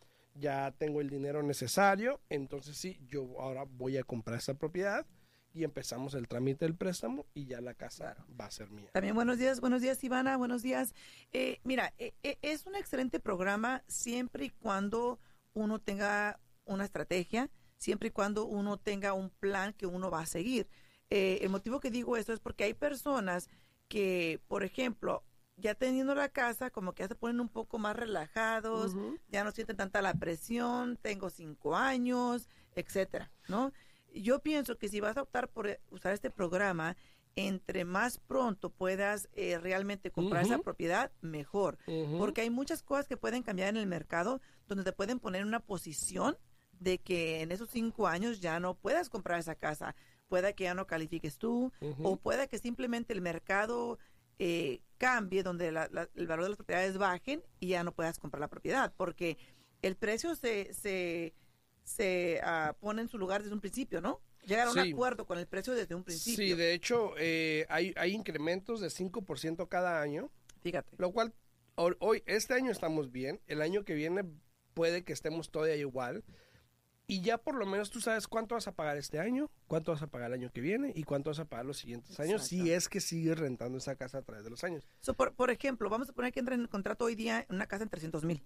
ya 0.40 0.72
tengo 0.78 1.00
el 1.00 1.08
dinero 1.08 1.42
necesario, 1.42 2.20
entonces 2.28 2.76
sí, 2.76 2.98
yo 3.08 3.40
ahora 3.40 3.64
voy 3.64 3.96
a 3.98 4.02
comprar 4.02 4.38
esa 4.38 4.54
propiedad 4.54 5.06
y 5.52 5.64
empezamos 5.64 6.14
el 6.14 6.28
trámite 6.28 6.64
del 6.64 6.76
préstamo 6.76 7.26
y 7.34 7.46
ya 7.46 7.60
la 7.60 7.74
casa 7.74 8.16
va 8.40 8.46
a 8.46 8.50
ser 8.50 8.70
mía. 8.70 8.90
También 8.92 9.14
buenos 9.14 9.38
días, 9.38 9.60
buenos 9.60 9.82
días 9.82 10.02
Ivana, 10.02 10.36
buenos 10.36 10.62
días. 10.62 10.94
Eh, 11.32 11.60
mira, 11.64 11.92
eh, 11.98 12.14
eh, 12.22 12.38
es 12.42 12.66
un 12.66 12.74
excelente 12.74 13.20
programa 13.20 13.82
siempre 13.86 14.46
y 14.46 14.50
cuando 14.50 15.18
uno 15.52 15.78
tenga 15.80 16.40
una 16.64 16.84
estrategia, 16.84 17.50
siempre 17.76 18.08
y 18.08 18.10
cuando 18.12 18.46
uno 18.46 18.76
tenga 18.78 19.12
un 19.12 19.30
plan 19.30 19.72
que 19.72 19.86
uno 19.86 20.10
va 20.10 20.20
a 20.20 20.26
seguir. 20.26 20.68
Eh, 21.10 21.40
el 21.42 21.48
motivo 21.48 21.80
que 21.80 21.90
digo 21.90 22.16
esto 22.16 22.32
es 22.32 22.38
porque 22.38 22.64
hay 22.64 22.74
personas 22.74 23.48
que, 23.88 24.40
por 24.46 24.62
ejemplo, 24.62 25.24
ya 25.60 25.74
teniendo 25.74 26.14
la 26.14 26.28
casa, 26.28 26.70
como 26.70 26.92
que 26.92 27.02
ya 27.02 27.08
se 27.08 27.14
ponen 27.14 27.40
un 27.40 27.48
poco 27.48 27.78
más 27.78 27.94
relajados, 27.96 28.96
ya 29.28 29.44
no 29.44 29.52
sienten 29.52 29.76
tanta 29.76 30.02
la 30.02 30.14
presión, 30.14 30.96
tengo 30.96 31.30
cinco 31.30 31.76
años, 31.76 32.48
etcétera, 32.74 33.30
¿no? 33.48 33.72
Yo 34.12 34.40
pienso 34.40 34.76
que 34.76 34.88
si 34.88 35.00
vas 35.00 35.16
a 35.16 35.22
optar 35.22 35.48
por 35.48 35.68
eh, 35.68 35.80
usar 35.90 36.12
este 36.12 36.30
programa, 36.30 36.96
entre 37.36 37.84
más 37.84 38.18
pronto 38.18 38.70
puedas 38.70 39.28
eh, 39.34 39.58
realmente 39.58 40.10
comprar 40.10 40.44
esa 40.44 40.58
propiedad, 40.58 41.12
mejor. 41.20 41.78
Porque 42.18 42.40
hay 42.40 42.50
muchas 42.50 42.82
cosas 42.82 43.06
que 43.06 43.16
pueden 43.16 43.42
cambiar 43.42 43.68
en 43.68 43.76
el 43.76 43.86
mercado 43.86 44.40
donde 44.66 44.84
te 44.84 44.92
pueden 44.92 45.20
poner 45.20 45.42
en 45.42 45.48
una 45.48 45.60
posición 45.60 46.36
de 46.72 46.98
que 46.98 47.42
en 47.42 47.52
esos 47.52 47.70
cinco 47.70 48.08
años 48.08 48.40
ya 48.40 48.58
no 48.58 48.74
puedas 48.74 49.10
comprar 49.10 49.38
esa 49.38 49.54
casa. 49.54 49.94
Pueda 50.28 50.52
que 50.52 50.64
ya 50.64 50.74
no 50.74 50.86
califiques 50.86 51.38
tú 51.38 51.72
o 52.02 52.16
pueda 52.16 52.46
que 52.46 52.58
simplemente 52.58 53.12
el 53.12 53.20
mercado 53.20 53.98
eh, 54.42 54.80
cambie, 54.96 55.42
donde 55.42 55.70
la- 55.70 55.88
la- 55.92 56.08
el 56.14 56.26
valor 56.26 56.44
de 56.44 56.48
las 56.50 56.56
propiedades 56.56 56.96
bajen 56.96 57.42
y 57.60 57.68
ya 57.68 57.84
no 57.84 57.92
puedas 57.92 58.18
comprar 58.18 58.40
la 58.40 58.48
propiedad, 58.48 58.90
porque 58.96 59.36
el 59.82 59.96
precio 59.96 60.34
se, 60.34 60.72
se, 60.72 61.34
se 61.84 62.40
ah, 62.42 62.74
pone 62.80 63.02
en 63.02 63.08
su 63.08 63.18
lugar 63.18 63.42
desde 63.42 63.54
un 63.54 63.60
principio, 63.60 64.00
¿no? 64.00 64.22
Llegar 64.46 64.68
a 64.68 64.70
un 64.70 64.82
Sí. 64.82 64.92
acuerdo 64.92 65.26
con 65.26 65.38
el 65.38 65.46
precio 65.46 65.74
desde 65.74 65.94
un 65.94 66.04
principio. 66.04 66.42
Sí, 66.42 66.54
de 66.54 66.72
hecho, 66.72 67.12
eh, 67.18 67.66
hay, 67.68 67.92
hay 67.98 68.12
incrementos 68.14 68.80
de 68.80 68.88
5% 68.88 69.68
cada 69.68 70.00
año, 70.00 70.30
Fíjate. 70.62 70.96
lo 70.96 71.12
cual 71.12 71.34
hoy- 71.74 72.22
este 72.26 72.54
año 72.54 72.70
estamos 72.70 73.12
bien, 73.12 73.40
el 73.46 73.60
año 73.60 73.84
que 73.84 73.92
viene 73.94 74.24
puede 74.72 75.04
que 75.04 75.12
estemos 75.12 75.50
todavía 75.50 75.76
igual. 75.76 76.24
Y 77.10 77.22
ya 77.22 77.38
por 77.38 77.56
lo 77.56 77.66
menos 77.66 77.90
tú 77.90 78.00
sabes 78.00 78.28
cuánto 78.28 78.54
vas 78.54 78.68
a 78.68 78.72
pagar 78.76 78.96
este 78.96 79.18
año, 79.18 79.50
cuánto 79.66 79.90
vas 79.90 80.00
a 80.02 80.06
pagar 80.06 80.28
el 80.28 80.34
año 80.34 80.50
que 80.52 80.60
viene 80.60 80.92
y 80.94 81.02
cuánto 81.02 81.30
vas 81.30 81.40
a 81.40 81.44
pagar 81.44 81.66
los 81.66 81.78
siguientes 81.78 82.18
años 82.20 82.44
si 82.44 82.70
es 82.70 82.88
que 82.88 83.00
sigues 83.00 83.36
rentando 83.38 83.78
esa 83.78 83.96
casa 83.96 84.18
a 84.18 84.22
través 84.22 84.44
de 84.44 84.50
los 84.50 84.62
años. 84.62 84.86
So, 85.00 85.14
por, 85.14 85.34
por 85.34 85.50
ejemplo, 85.50 85.90
vamos 85.90 86.08
a 86.08 86.12
poner 86.12 86.32
que 86.32 86.38
entra 86.38 86.54
en 86.54 86.60
el 86.60 86.68
contrato 86.68 87.06
hoy 87.06 87.16
día 87.16 87.40
en 87.48 87.56
una 87.56 87.66
casa 87.66 87.82
en 87.82 87.90
300 87.90 88.24
mil. 88.24 88.44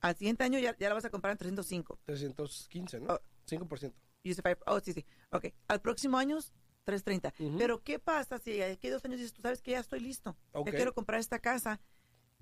Al 0.00 0.14
siguiente 0.16 0.44
año 0.44 0.58
ya, 0.58 0.76
ya 0.78 0.88
la 0.88 0.94
vas 0.94 1.06
a 1.06 1.10
comprar 1.10 1.32
en 1.32 1.38
305. 1.38 1.98
315, 2.04 3.00
¿no? 3.00 3.14
Oh. 3.14 3.20
5%. 3.46 3.94
You 4.24 4.34
say 4.34 4.42
five- 4.42 4.58
Oh, 4.66 4.78
sí, 4.80 4.92
sí. 4.92 5.04
Ok. 5.30 5.46
Al 5.68 5.80
próximo 5.80 6.18
año, 6.18 6.38
330. 6.84 7.32
Ujú. 7.42 7.58
Pero, 7.58 7.82
¿qué 7.82 7.98
pasa 7.98 8.38
si 8.38 8.60
aquí 8.60 8.88
dos 8.90 9.04
años 9.04 9.18
dices, 9.18 9.32
tú 9.32 9.40
sabes 9.42 9.62
que 9.62 9.70
ya 9.72 9.80
estoy 9.80 10.00
listo? 10.00 10.36
Ok. 10.52 10.66
Ya 10.66 10.72
quiero 10.76 10.92
comprar 10.94 11.18
esta 11.18 11.38
casa. 11.38 11.80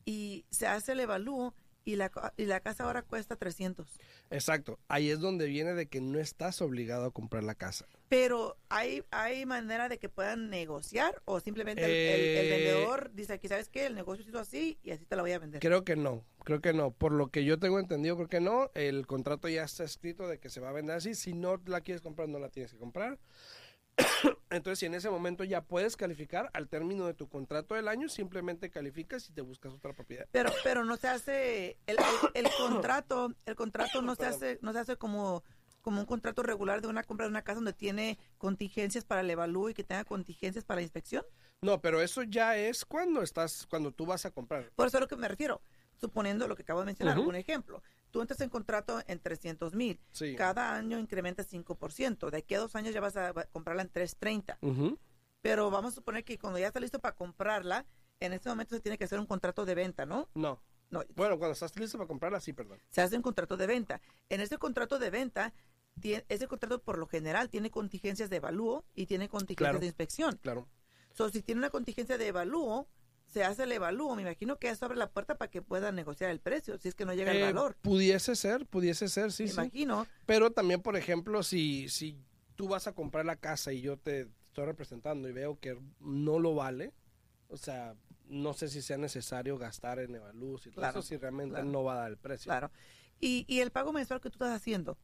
Y 0.04 0.46
se 0.50 0.66
hace 0.66 0.92
el 0.92 1.00
evalúo 1.00 1.54
y 1.86 1.96
la, 1.96 2.10
y 2.36 2.44
la 2.44 2.60
casa 2.60 2.84
ahora 2.84 3.00
cuesta 3.02 3.36
300. 3.36 3.86
Exacto. 4.30 4.78
Ahí 4.88 5.08
es 5.08 5.20
donde 5.20 5.46
viene 5.46 5.72
de 5.72 5.86
que 5.86 6.00
no 6.02 6.18
estás 6.18 6.60
obligado 6.60 7.06
a 7.06 7.10
comprar 7.12 7.44
la 7.44 7.54
casa. 7.54 7.86
Pero, 8.08 8.56
¿hay, 8.68 9.02
¿hay 9.10 9.46
manera 9.46 9.88
de 9.88 9.98
que 9.98 10.08
puedan 10.08 10.50
negociar? 10.50 11.22
¿O 11.24 11.40
simplemente 11.40 11.84
el, 11.84 11.90
el- 11.90 12.36
el 12.38 12.46
Eh, 12.46 12.50
vendedor 12.50 13.12
dice 13.14 13.32
aquí, 13.32 13.48
¿sabes 13.48 13.68
qué? 13.68 13.86
El 13.86 13.94
negocio 13.94 14.24
se 14.24 14.30
hizo 14.30 14.38
así 14.40 14.78
y 14.82 14.90
así 14.90 15.06
te 15.06 15.16
la 15.16 15.22
voy 15.22 15.32
a 15.32 15.38
vender. 15.38 15.60
Creo 15.60 15.84
que 15.84 15.96
no, 15.96 16.24
creo 16.44 16.60
que 16.60 16.72
no. 16.72 16.90
Por 16.90 17.12
lo 17.12 17.28
que 17.28 17.44
yo 17.44 17.58
tengo 17.58 17.78
entendido, 17.78 18.16
creo 18.16 18.28
que 18.28 18.40
no. 18.40 18.70
El 18.74 19.06
contrato 19.06 19.48
ya 19.48 19.62
está 19.64 19.84
escrito 19.84 20.26
de 20.28 20.38
que 20.40 20.50
se 20.50 20.60
va 20.60 20.70
a 20.70 20.72
vender 20.72 20.96
así. 20.96 21.14
Si 21.14 21.32
no 21.34 21.60
la 21.66 21.80
quieres 21.80 22.02
comprar, 22.02 22.28
no 22.28 22.38
la 22.40 22.48
tienes 22.50 22.72
que 22.72 22.78
comprar. 22.78 23.18
Entonces, 24.50 24.78
si 24.78 24.86
en 24.86 24.94
ese 24.94 25.10
momento 25.10 25.42
ya 25.44 25.60
puedes 25.62 25.96
calificar, 25.96 26.50
al 26.54 26.68
término 26.68 27.06
de 27.06 27.14
tu 27.14 27.28
contrato 27.28 27.74
del 27.74 27.88
año, 27.88 28.08
simplemente 28.08 28.70
calificas 28.70 29.28
y 29.28 29.32
te 29.32 29.40
buscas 29.40 29.72
otra 29.72 29.92
propiedad. 29.92 30.26
Pero, 30.30 30.52
pero 30.62 30.84
no 30.84 30.96
se 30.96 31.08
hace, 31.08 31.78
el, 31.86 31.96
el- 32.34 32.46
el 32.46 32.52
contrato, 32.56 33.32
el 33.44 33.56
contrato 33.56 34.02
no 34.02 34.14
se 34.14 34.26
hace, 34.26 34.58
no 34.62 34.72
se 34.72 34.78
hace 34.78 34.96
como, 34.96 35.42
como 35.82 36.00
un 36.00 36.06
contrato 36.06 36.42
regular 36.44 36.80
de 36.80 36.88
una 36.88 37.02
compra 37.02 37.26
de 37.26 37.30
una 37.30 37.42
casa 37.42 37.56
donde 37.56 37.72
tiene 37.72 38.18
contingencias 38.38 39.04
para 39.04 39.20
el 39.22 39.30
evalúo 39.30 39.68
y 39.68 39.74
que 39.74 39.82
tenga 39.84 40.04
contingencias 40.04 40.64
para 40.64 40.76
la 40.76 40.82
inspección. 40.82 41.24
No, 41.62 41.80
pero 41.80 42.00
eso 42.00 42.22
ya 42.22 42.56
es 42.56 42.84
cuando 42.84 43.22
estás, 43.22 43.66
cuando 43.68 43.90
tú 43.90 44.06
vas 44.06 44.26
a 44.26 44.30
comprar. 44.30 44.70
Por 44.76 44.86
eso 44.86 44.96
es 44.98 45.00
a 45.00 45.04
lo 45.04 45.08
que 45.08 45.16
me 45.16 45.26
refiero. 45.28 45.60
Suponiendo 45.98 46.46
lo 46.46 46.54
que 46.56 46.62
acabo 46.62 46.80
de 46.80 46.86
mencionar, 46.86 47.18
un 47.18 47.34
ejemplo. 47.34 47.82
Tú 48.10 48.20
entras 48.22 48.40
en 48.40 48.48
contrato 48.48 49.02
en 49.06 49.18
300 49.20 49.74
mil. 49.74 50.00
Sí. 50.12 50.34
Cada 50.36 50.74
año 50.74 50.98
incrementa 50.98 51.42
5%. 51.44 52.30
De 52.30 52.38
aquí 52.38 52.54
a 52.54 52.60
dos 52.60 52.74
años 52.76 52.94
ya 52.94 53.00
vas 53.00 53.16
a 53.16 53.32
comprarla 53.52 53.82
en 53.82 53.88
330. 53.90 54.58
Ujú. 54.62 54.98
Pero 55.42 55.70
vamos 55.70 55.92
a 55.92 55.94
suponer 55.96 56.24
que 56.24 56.38
cuando 56.38 56.58
ya 56.58 56.68
está 56.68 56.80
listo 56.80 56.98
para 56.98 57.14
comprarla, 57.14 57.84
en 58.20 58.32
ese 58.32 58.48
momento 58.48 58.74
se 58.74 58.80
tiene 58.80 58.96
que 58.98 59.04
hacer 59.04 59.18
un 59.20 59.26
contrato 59.26 59.64
de 59.64 59.74
venta, 59.74 60.06
¿no? 60.06 60.28
No. 60.34 60.62
No, 60.88 61.02
Bueno, 61.16 61.36
cuando 61.36 61.52
estás 61.52 61.74
listo 61.76 61.98
para 61.98 62.06
comprarla, 62.06 62.38
sí, 62.40 62.52
perdón. 62.52 62.80
se 62.90 63.00
hace 63.02 63.16
un 63.16 63.22
contrato 63.22 63.56
de 63.56 63.66
venta. 63.66 64.00
En 64.28 64.40
ese 64.40 64.56
contrato 64.56 65.00
de 65.00 65.10
venta, 65.10 65.52
tie- 66.00 66.24
ese 66.28 66.46
contrato 66.46 66.80
por 66.80 66.96
lo 66.96 67.08
general 67.08 67.50
tiene 67.50 67.72
contingencias 67.72 68.30
de 68.30 68.36
evalúo 68.36 68.84
y 68.94 69.06
tiene 69.06 69.28
contingencias 69.28 69.70
Claro. 69.72 69.80
de 69.80 69.86
inspección. 69.86 70.38
Claro. 70.40 70.68
So, 71.12 71.28
si 71.28 71.42
tiene 71.42 71.58
una 71.58 71.70
contingencia 71.70 72.16
de 72.18 72.28
evalúo, 72.28 72.86
se 73.36 73.44
hace 73.44 73.64
el 73.64 73.72
evalúo. 73.72 74.16
Me 74.16 74.22
imagino 74.22 74.58
que 74.58 74.70
eso 74.70 74.86
abre 74.86 74.96
la 74.96 75.10
puerta 75.10 75.34
para 75.36 75.50
que 75.50 75.60
puedan 75.60 75.94
negociar 75.94 76.30
el 76.30 76.40
precio, 76.40 76.78
si 76.78 76.88
es 76.88 76.94
que 76.94 77.04
no 77.04 77.12
llega 77.12 77.32
el 77.32 77.36
Eh, 77.36 77.42
valor. 77.42 77.76
Pudiese 77.82 78.34
ser, 78.34 78.64
pudiese 78.64 79.08
ser, 79.08 79.30
sí, 79.30 79.42
Me 79.42 79.48
sí. 79.50 79.54
imagino. 79.56 80.06
Pero 80.24 80.52
también, 80.52 80.80
por 80.80 80.96
ejemplo, 80.96 81.42
si, 81.42 81.90
si 81.90 82.18
tú 82.54 82.66
vas 82.66 82.86
a 82.86 82.94
comprar 82.94 83.26
la 83.26 83.36
casa 83.36 83.74
y 83.74 83.82
yo 83.82 83.98
te 83.98 84.22
estoy 84.46 84.64
representando 84.64 85.28
y 85.28 85.32
veo 85.32 85.60
que 85.60 85.78
no 86.00 86.38
lo 86.38 86.54
vale, 86.54 86.94
o 87.48 87.58
sea, 87.58 87.94
no 88.24 88.54
sé 88.54 88.68
si 88.70 88.80
sea 88.80 88.96
necesario 88.96 89.58
gastar 89.58 89.98
en 89.98 90.14
evalúos 90.14 90.66
y 90.66 90.70
todo 90.70 90.80
Claro, 90.80 91.00
eso 91.00 91.06
si 91.08 91.18
realmente 91.18 91.56
claro. 91.56 91.66
no 91.68 91.84
va 91.84 91.92
a 91.92 91.96
dar 91.96 92.10
el 92.10 92.16
precio. 92.16 92.48
Claro. 92.48 92.70
Y, 93.20 93.44
y 93.48 93.60
el 93.60 93.70
pago 93.70 93.92
mensual 93.92 94.22
que 94.22 94.30
tú 94.30 94.36
estás 94.36 94.56
haciendo, 94.56 94.96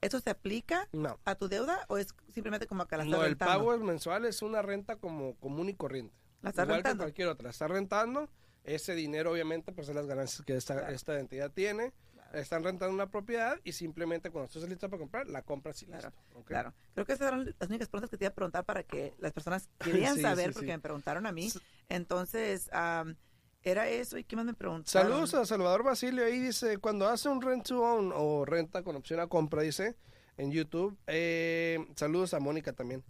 ¿eso 0.00 0.18
se 0.18 0.30
aplica 0.30 0.88
No. 0.92 1.18
a 1.26 1.34
tu 1.34 1.48
deuda 1.48 1.84
o 1.88 1.98
es 1.98 2.14
simplemente 2.32 2.66
como 2.66 2.86
que 2.86 2.96
la 2.96 3.02
estás 3.04 3.18
No, 3.18 3.22
el 3.22 3.32
rentando? 3.32 3.52
pago 3.66 3.76
mensual 3.84 4.24
es 4.24 4.40
una 4.40 4.62
renta 4.62 4.96
como 4.96 5.34
común 5.36 5.68
y 5.68 5.74
corriente. 5.74 6.16
¿La 6.44 6.50
estás 6.50 6.64
Igual 6.64 6.78
rentando? 6.78 6.98
que 7.04 7.06
cualquier 7.06 7.28
otra. 7.28 7.50
Está 7.50 7.66
rentando, 7.68 8.28
ese 8.64 8.94
dinero 8.94 9.32
obviamente 9.32 9.72
pues 9.72 9.88
es 9.88 9.94
las 9.94 10.06
ganancias 10.06 10.44
que 10.46 10.56
esta, 10.56 10.74
Claro. 10.74 10.94
esta 10.94 11.18
entidad 11.18 11.50
tiene. 11.50 11.92
Están 12.32 12.64
rentando 12.64 12.92
una 12.92 13.10
propiedad 13.10 13.60
y 13.62 13.72
simplemente 13.72 14.30
cuando 14.30 14.46
estés 14.48 14.68
lista 14.68 14.88
para 14.88 14.98
comprar, 14.98 15.28
la 15.28 15.42
compras 15.42 15.80
y 15.82 15.86
Claro, 15.86 16.08
listo. 16.10 16.38
¿ok? 16.40 16.46
Claro. 16.46 16.74
Creo 16.94 17.06
que 17.06 17.12
esas 17.12 17.28
eran 17.28 17.54
las 17.58 17.68
únicas 17.68 17.88
preguntas 17.88 18.10
que 18.10 18.16
te 18.18 18.24
iba 18.24 18.30
a 18.30 18.34
preguntar 18.34 18.64
para 18.64 18.82
que 18.82 19.14
las 19.18 19.32
personas 19.32 19.68
querían 19.78 20.16
Sí, 20.16 20.22
saber, 20.22 20.48
sí, 20.48 20.52
porque 20.54 20.66
sí. 20.66 20.72
me 20.72 20.80
preguntaron 20.80 21.26
a 21.26 21.32
mí. 21.32 21.52
Entonces, 21.88 22.68
am, 22.72 23.16
Era 23.62 23.88
eso, 23.88 24.18
¿y 24.18 24.24
qué 24.24 24.36
más 24.36 24.44
me 24.44 24.52
preguntaron? 24.52 25.08
Saludos 25.10 25.32
a 25.34 25.46
Salvador 25.46 25.84
Basilio. 25.84 26.24
Ahí 26.24 26.38
dice, 26.40 26.76
cuando 26.78 27.08
hace 27.08 27.28
un 27.30 27.40
rent 27.40 27.66
to 27.66 27.80
own 27.80 28.12
o 28.14 28.44
renta 28.44 28.82
con 28.82 28.94
opción 28.96 29.20
a 29.20 29.26
compra, 29.28 29.62
dice 29.62 29.94
en 30.36 30.50
YouTube. 30.50 30.98
Eh, 31.06 31.78
saludos 31.94 32.34
a 32.34 32.40
Mónica 32.40 32.72
también. 32.74 33.02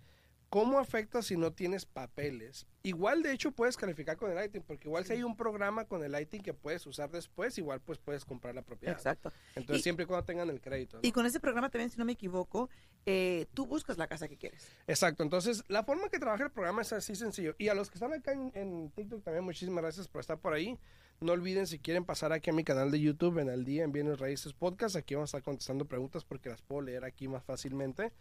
¿Cómo 0.55 0.79
afecta 0.79 1.21
si 1.21 1.37
no 1.37 1.53
tienes 1.53 1.85
papeles? 1.85 2.65
Igual, 2.85 3.25
de 3.25 3.33
hecho, 3.33 3.51
puedes 3.51 3.77
calificar 3.77 4.17
con 4.17 4.31
el 4.31 4.45
ITIN, 4.45 4.63
porque 4.63 4.87
igual 4.87 5.05
si 5.05 5.13
hay 5.15 5.25
un 5.25 5.37
programa 5.37 5.85
con 5.87 6.05
el 6.05 6.15
ITIN 6.17 6.43
que 6.45 6.55
puedes 6.55 6.87
usar 6.87 7.11
después, 7.11 7.59
igual 7.59 7.81
pues 7.81 7.99
puedes 7.99 8.25
comprar 8.25 8.55
la 8.55 8.63
propiedad. 8.63 8.95
Exacto. 8.95 9.33
Entonces, 9.57 9.81
Y- 9.81 9.83
siempre 9.83 10.05
y 10.05 10.07
cuando 10.07 10.25
tengan 10.25 10.49
el 10.51 10.61
crédito. 10.61 10.99
¿no? 10.99 11.01
Y 11.03 11.11
con 11.11 11.27
ese 11.27 11.41
programa 11.41 11.71
también, 11.71 11.91
si 11.91 11.99
no 11.99 12.05
me 12.05 12.13
equivoco, 12.13 12.71
eh, 13.05 13.47
tú 13.53 13.67
buscas 13.67 13.99
la 13.99 14.07
casa 14.07 14.29
que 14.29 14.37
quieres. 14.37 14.71
Exacto, 14.87 15.25
entonces 15.25 15.65
la 15.67 15.83
forma 15.83 16.09
que 16.09 16.21
trabaja 16.21 16.45
el 16.45 16.53
programa 16.53 16.83
es 16.83 16.93
así 16.93 17.17
sencillo. 17.17 17.57
Y 17.59 17.67
a 17.67 17.75
los 17.75 17.91
que 17.91 17.95
están 17.97 18.13
acá 18.13 18.31
en, 18.31 18.53
en 18.55 18.91
TikTok 18.93 19.25
también, 19.25 19.43
muchísimas 19.43 19.83
gracias 19.83 20.07
por 20.07 20.21
estar 20.21 20.39
por 20.39 20.53
ahí. 20.53 20.79
No 21.19 21.33
olviden 21.33 21.67
si 21.67 21.81
quieren 21.81 22.05
pasar 22.05 22.33
aquí 22.33 22.51
a 22.51 22.53
mi 22.53 22.63
canal 22.63 22.93
de 22.93 23.01
YouTube 23.01 23.41
en 23.41 23.51
Al 23.51 23.65
Día 23.65 23.83
en 23.83 23.91
Bienes 23.91 24.21
Raíces 24.21 24.53
Podcast. 24.53 24.95
Aquí 24.95 25.17
vamos 25.17 25.35
a 25.35 25.39
estar 25.39 25.43
contestando 25.43 25.85
preguntas 25.87 26.25
porque 26.25 26.49
las 26.49 26.63
puedo 26.63 26.83
leer 26.83 27.05
aquí 27.05 27.27
más 27.27 27.43
fácilmente. 27.43 28.13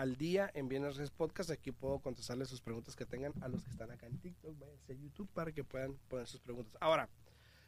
Al 0.00 0.16
Día 0.16 0.50
en 0.54 0.66
Bienes 0.66 0.96
Raíces 0.96 1.10
Podcast. 1.10 1.50
Aquí 1.50 1.72
puedo 1.72 1.98
contestarles 1.98 2.48
sus 2.48 2.62
preguntas 2.62 2.96
que 2.96 3.04
tengan 3.04 3.34
a 3.42 3.48
los 3.48 3.62
que 3.62 3.68
están 3.68 3.90
acá 3.90 4.06
en 4.06 4.18
TikTok. 4.18 4.58
Váyanse 4.58 4.94
a 4.94 4.96
YouTube 4.96 5.28
para 5.34 5.52
que 5.52 5.62
puedan 5.62 5.92
poner 6.08 6.26
sus 6.26 6.40
preguntas. 6.40 6.74
Ahora, 6.80 7.10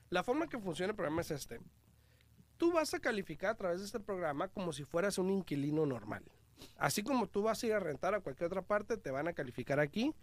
la 0.08 0.24
forma 0.24 0.48
que 0.48 0.58
funciona 0.58 0.92
el 0.92 0.96
programa 0.96 1.20
es 1.20 1.30
este. 1.30 1.60
Tú 2.56 2.72
vas 2.72 2.94
a 2.94 3.00
calificar 3.00 3.50
a 3.50 3.54
través 3.54 3.80
de 3.80 3.84
este 3.84 4.00
programa 4.00 4.48
como 4.48 4.72
si 4.72 4.84
fueras 4.84 5.18
un 5.18 5.28
inquilino 5.28 5.84
normal. 5.84 6.24
Así 6.78 7.02
como 7.02 7.26
tú 7.26 7.42
vas 7.42 7.62
a 7.62 7.66
ir 7.66 7.74
a 7.74 7.80
rentar 7.80 8.14
a 8.14 8.20
cualquier 8.20 8.46
otra 8.46 8.62
parte, 8.62 8.96
te 8.96 9.10
van 9.10 9.28
a 9.28 9.34
calificar 9.34 9.78
aquí 9.78 10.14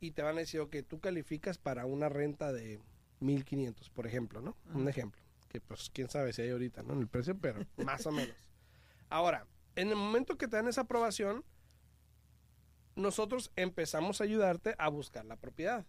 y 0.00 0.12
te 0.12 0.22
van 0.22 0.36
a 0.36 0.40
decir, 0.40 0.60
ok, 0.60 0.74
tú 0.88 1.00
calificas 1.00 1.58
para 1.58 1.84
una 1.84 2.08
renta 2.08 2.50
de 2.50 2.80
1500, 3.20 3.90
por 3.90 4.06
ejemplo, 4.06 4.40
¿no? 4.40 4.56
Un 4.72 4.88
ejemplo. 4.88 5.20
Que 5.50 5.60
pues 5.60 5.90
quién 5.92 6.08
sabe 6.08 6.32
si 6.32 6.40
hay 6.40 6.48
ahorita, 6.48 6.82
¿no? 6.82 6.94
En 6.94 7.00
el 7.00 7.08
precio, 7.08 7.36
pero 7.38 7.60
más 7.76 8.06
o 8.06 8.10
menos. 8.10 8.36
Ahora, 9.10 9.46
en 9.76 9.90
el 9.90 9.96
momento 9.96 10.38
que 10.38 10.48
te 10.48 10.56
dan 10.56 10.66
esa 10.66 10.80
aprobación, 10.80 11.44
nosotros 12.98 13.52
empezamos 13.56 14.20
a 14.20 14.24
ayudarte 14.24 14.74
a 14.78 14.88
buscar 14.88 15.24
la 15.24 15.36
propiedad. 15.36 15.86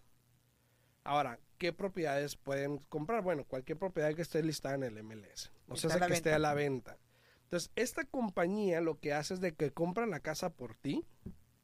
Ahora, 1.03 1.39
¿qué 1.57 1.73
propiedades 1.73 2.35
pueden 2.35 2.77
comprar? 2.77 3.23
Bueno, 3.23 3.43
cualquier 3.45 3.77
propiedad 3.77 4.13
que 4.13 4.21
esté 4.21 4.43
listada 4.43 4.75
en 4.75 4.83
el 4.83 5.03
MLS. 5.03 5.51
O 5.67 5.75
sea, 5.75 5.99
que 5.99 6.13
esté 6.13 6.33
a 6.33 6.39
la 6.39 6.53
venta. 6.53 6.97
Entonces, 7.45 7.71
esta 7.75 8.03
compañía 8.05 8.79
lo 8.79 8.99
que 8.99 9.13
hace 9.13 9.33
es 9.33 9.41
de 9.41 9.55
que 9.55 9.71
compra 9.71 10.05
la 10.05 10.19
casa 10.19 10.51
por 10.51 10.75
ti 10.75 11.03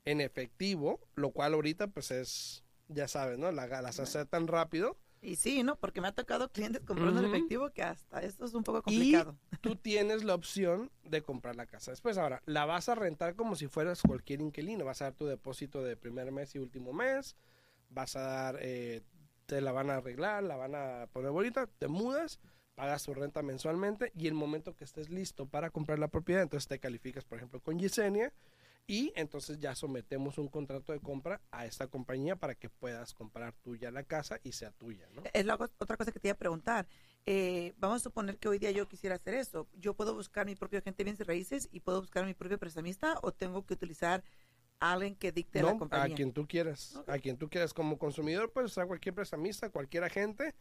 en 0.03 0.19
efectivo, 0.19 0.99
lo 1.13 1.31
cual 1.31 1.53
ahorita 1.53 1.87
pues 1.87 2.09
es, 2.09 2.63
ya 2.87 3.07
sabes, 3.07 3.37
¿no? 3.37 3.51
La, 3.51 3.67
las 3.67 3.99
hace 3.99 4.25
tan 4.25 4.47
rápido. 4.47 4.97
Y 5.25 5.37
sí, 5.37 5.63
¿no? 5.63 5.75
Porque 5.75 6.01
me 6.01 6.07
ha 6.07 6.11
tocado 6.11 6.51
clientes 6.51 6.83
comprando 6.85 7.19
en 7.19 7.25
efectivo 7.25 7.71
que 7.71 7.81
hasta 7.81 8.21
esto 8.21 8.45
es 8.45 8.53
un 8.53 8.63
poco 8.63 8.79
Y 8.79 8.81
complicado. 8.83 9.35
tú 9.61 9.75
tienes 9.81 10.23
la 10.23 10.35
opción 10.35 10.91
de 11.03 11.23
comprar 11.23 11.55
la 11.55 11.65
casa 11.65 11.91
después. 11.91 12.17
Ahora, 12.19 12.43
la 12.45 12.65
vas 12.65 12.89
a 12.89 12.95
rentar 12.95 13.35
como 13.35 13.55
si 13.55 13.67
fueras 13.67 14.01
cualquier 14.03 14.41
inquilino. 14.41 14.85
Vas 14.85 15.01
a 15.01 15.05
dar 15.05 15.13
tu 15.13 15.25
depósito 15.25 15.81
de 15.81 15.97
primer 15.97 16.31
mes 16.31 16.53
y 16.53 16.59
último 16.59 16.93
mes. 16.93 17.35
Vas 17.89 18.15
a 18.15 18.21
dar, 18.21 18.57
eh, 18.61 19.01
te 19.47 19.61
la 19.61 19.71
van 19.71 19.89
a 19.89 19.95
arreglar, 19.95 20.43
la 20.43 20.57
van 20.57 20.75
a 20.75 21.07
poner 21.11 21.31
bonita, 21.31 21.67
te 21.79 21.87
mudas, 21.87 22.39
pagas 22.75 23.03
tu 23.03 23.13
renta 23.13 23.41
mensualmente 23.41 24.11
y 24.15 24.27
el 24.27 24.33
momento 24.35 24.75
que 24.75 24.83
estés 24.83 25.09
listo 25.09 25.47
para 25.47 25.69
comprar 25.71 25.97
la 25.97 26.07
propiedad, 26.09 26.43
entonces 26.43 26.67
te 26.67 26.79
calificas, 26.79 27.23
por 27.25 27.37
ejemplo, 27.37 27.59
con 27.61 27.79
Yesenia 27.79 28.33
y 28.87 29.11
entonces 29.15 29.59
ya 29.59 29.73
sometemos 29.73 30.37
un 30.37 30.47
contrato 30.47 30.93
de 30.93 30.99
compra 30.99 31.41
a 31.51 31.65
esta 31.65 31.87
compañía 31.87 32.35
para 32.35 32.53
que 32.53 32.69
puedas 32.69 33.13
comprar 33.13 33.53
tuya 33.63 33.89
la 33.89 34.03
casa 34.03 34.39
y 34.43 34.51
sea 34.51 34.71
tuya, 34.71 35.07
¿no? 35.13 35.23
Es 35.33 35.45
la 35.45 35.55
otra 35.55 35.97
cosa 35.97 36.11
que 36.11 36.19
te 36.19 36.27
iba 36.27 36.33
a 36.35 36.37
preguntar. 36.37 36.87
Eh, 37.25 37.73
vamos 37.77 38.01
a 38.01 38.03
suponer 38.03 38.37
que 38.37 38.47
hoy 38.47 38.59
día 38.59 38.69
yo 38.69 38.87
quisiera 38.87 39.15
hacer 39.15 39.33
eso. 39.33 39.67
¿Yo 39.73 39.95
puedo 39.95 40.13
buscar 40.13 40.45
mi 40.45 40.55
propio 40.55 40.79
agente 40.79 40.97
de 40.97 41.03
bienes 41.05 41.19
y 41.19 41.23
raíces 41.23 41.69
y 41.71 41.79
puedo 41.79 42.01
buscar 42.01 42.25
mi 42.25 42.35
propio 42.35 42.59
prestamista 42.59 43.17
o 43.23 43.31
tengo 43.31 43.65
que 43.65 43.73
utilizar 43.73 44.23
a 44.79 44.93
alguien 44.93 45.15
que 45.15 45.31
dicte 45.31 45.63
la 45.63 45.75
compañía? 45.75 46.13
a 46.13 46.15
quien 46.15 46.31
tú 46.31 46.47
quieras, 46.47 47.01
a 47.07 47.17
quien 47.17 47.37
tú 47.37 47.49
quieras. 47.49 47.73
Como 47.73 47.97
consumidor 47.97 48.51
puedes 48.51 48.71
usar 48.71 48.85
cualquier 48.85 49.15
prestamista, 49.15 49.69
cualquier 49.71 50.03
agente. 50.03 50.53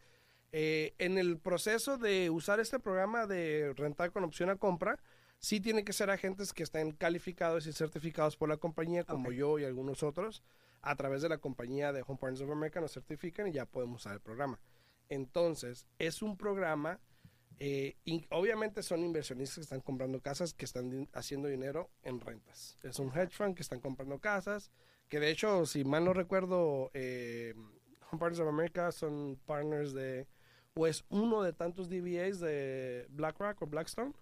Eh, 0.51 0.95
en 0.97 1.19
el 1.19 1.37
proceso 1.37 1.97
de 1.97 2.31
usar 2.31 2.59
este 2.59 2.79
programa 2.79 3.27
de 3.27 3.73
rentar 3.75 4.11
con 4.11 4.23
opción 4.23 4.49
a 4.49 4.55
compra, 4.55 4.97
sí 5.39 5.59
tiene 5.59 5.83
que 5.83 5.93
ser 5.93 6.09
agentes 6.09 6.53
que 6.53 6.63
estén 6.63 6.91
calificados 6.91 7.67
y 7.67 7.73
certificados 7.73 8.35
por 8.37 8.49
la 8.49 8.57
compañía, 8.57 9.03
como 9.03 9.31
yo 9.31 9.59
y 9.59 9.65
algunos 9.65 10.03
otros. 10.03 10.43
A 10.81 10.95
través 10.95 11.21
de 11.23 11.29
la 11.29 11.39
compañía 11.39 11.91
de 11.91 12.03
Home 12.05 12.19
Partners 12.19 12.41
of 12.41 12.51
America 12.51 12.79
nos 12.79 12.91
certifican 12.93 13.47
y 13.47 13.51
ya 13.51 13.65
podemos 13.65 14.01
usar 14.01 14.13
el 14.13 14.21
programa. 14.21 14.59
Entonces, 15.09 15.87
es 15.99 16.21
un 16.21 16.37
programa, 16.37 16.99
eh, 17.59 17.95
in- 18.05 18.25
obviamente 18.29 18.83
son 18.83 19.01
inversionistas 19.03 19.55
que 19.55 19.61
están 19.61 19.81
comprando 19.81 20.19
casas, 20.21 20.53
que 20.53 20.65
están 20.65 21.07
haciendo 21.13 21.47
dinero 21.47 21.89
en 22.03 22.19
rentas. 22.21 22.77
Es 22.83 22.99
un 22.99 23.09
hedge 23.17 23.31
fund 23.35 23.55
que 23.55 23.61
están 23.61 23.79
comprando 23.79 24.19
casas, 24.19 24.71
que 25.09 25.19
de 25.19 25.29
hecho, 25.29 25.65
si 25.65 25.83
mal 25.83 26.03
no 26.05 26.13
recuerdo, 26.13 26.91
eh, 26.93 27.53
Home 28.11 28.19
Partners 28.19 28.39
of 28.41 28.47
America 28.47 28.91
son 28.91 29.39
partners 29.45 29.93
de, 29.93 30.27
o 30.75 30.85
es 30.87 31.03
uno 31.09 31.41
de 31.43 31.53
tantos 31.53 31.89
DBAs 31.89 32.39
de 32.39 33.07
BlackRock 33.09 33.61
o 33.61 33.67
Blackstone. 33.67 34.13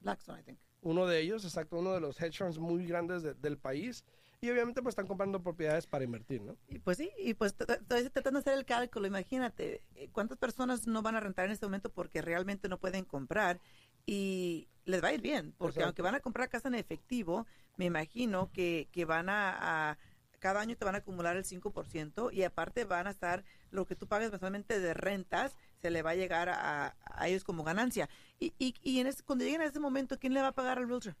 Blackstone, 0.00 0.40
I 0.40 0.42
think. 0.42 0.58
Uno 0.82 1.06
de 1.06 1.20
ellos, 1.20 1.44
exacto, 1.44 1.78
uno 1.78 1.92
de 1.92 2.00
los 2.00 2.20
hedge 2.20 2.38
funds 2.38 2.58
muy 2.58 2.86
grandes 2.86 3.22
de- 3.22 3.34
del 3.34 3.58
país. 3.58 4.04
Y 4.42 4.48
obviamente 4.50 4.80
pues 4.80 4.92
están 4.92 5.06
comprando 5.06 5.42
propiedades 5.42 5.86
para 5.86 6.02
invertir, 6.02 6.40
¿no? 6.40 6.56
Y 6.68 6.78
pues 6.78 6.96
sí, 6.96 7.10
y 7.18 7.34
pues 7.34 7.54
todavía 7.54 8.08
tratando 8.08 8.40
de 8.40 8.50
hacer 8.50 8.58
el 8.58 8.64
cálculo, 8.64 9.06
imagínate, 9.06 9.82
eh, 9.94 10.08
¿cuántas 10.12 10.38
personas 10.38 10.86
no 10.86 11.02
van 11.02 11.14
a 11.14 11.20
rentar 11.20 11.44
en 11.44 11.52
este 11.52 11.66
momento 11.66 11.90
porque 11.92 12.22
realmente 12.22 12.66
no 12.70 12.78
pueden 12.80 13.04
comprar? 13.04 13.60
Y 14.06 14.66
les 14.86 15.04
va 15.04 15.08
a 15.08 15.12
ir 15.12 15.20
bien, 15.20 15.52
porque 15.58 15.72
Exacto. 15.80 15.86
aunque 15.88 16.00
van 16.02 16.14
a 16.14 16.20
comprar 16.20 16.48
casa 16.48 16.68
en 16.68 16.74
efectivo, 16.76 17.46
me 17.76 17.84
imagino 17.84 18.50
que, 18.50 18.88
que 18.92 19.04
van 19.04 19.28
a, 19.28 19.90
a- 19.90 19.98
cada 20.38 20.60
año 20.62 20.74
te 20.74 20.86
van 20.86 20.94
a 20.94 20.98
acumular 20.98 21.36
el 21.36 21.44
5% 21.44 22.30
y 22.30 22.44
aparte 22.44 22.84
van 22.84 23.06
a 23.06 23.10
estar, 23.10 23.44
lo 23.70 23.84
que 23.84 23.94
tú 23.94 24.06
pagas 24.06 24.30
mensualmente 24.30 24.80
de 24.80 24.94
rentas, 24.94 25.54
se 25.80 25.90
le 25.90 26.02
va 26.02 26.10
a 26.10 26.14
llegar 26.14 26.48
a, 26.48 26.96
a 27.04 27.28
ellos 27.28 27.44
como 27.44 27.64
ganancia. 27.64 28.08
Y, 28.38 28.52
y, 28.58 28.74
y 28.82 29.00
en 29.00 29.06
ese- 29.06 29.22
cuando 29.22 29.44
lleguen 29.44 29.62
a 29.62 29.66
ese 29.66 29.80
momento, 29.80 30.18
¿quién 30.18 30.34
le 30.34 30.40
va 30.42 30.48
a 30.48 30.52
pagar 30.52 30.78
al 30.78 30.88
realtor? 30.88 31.16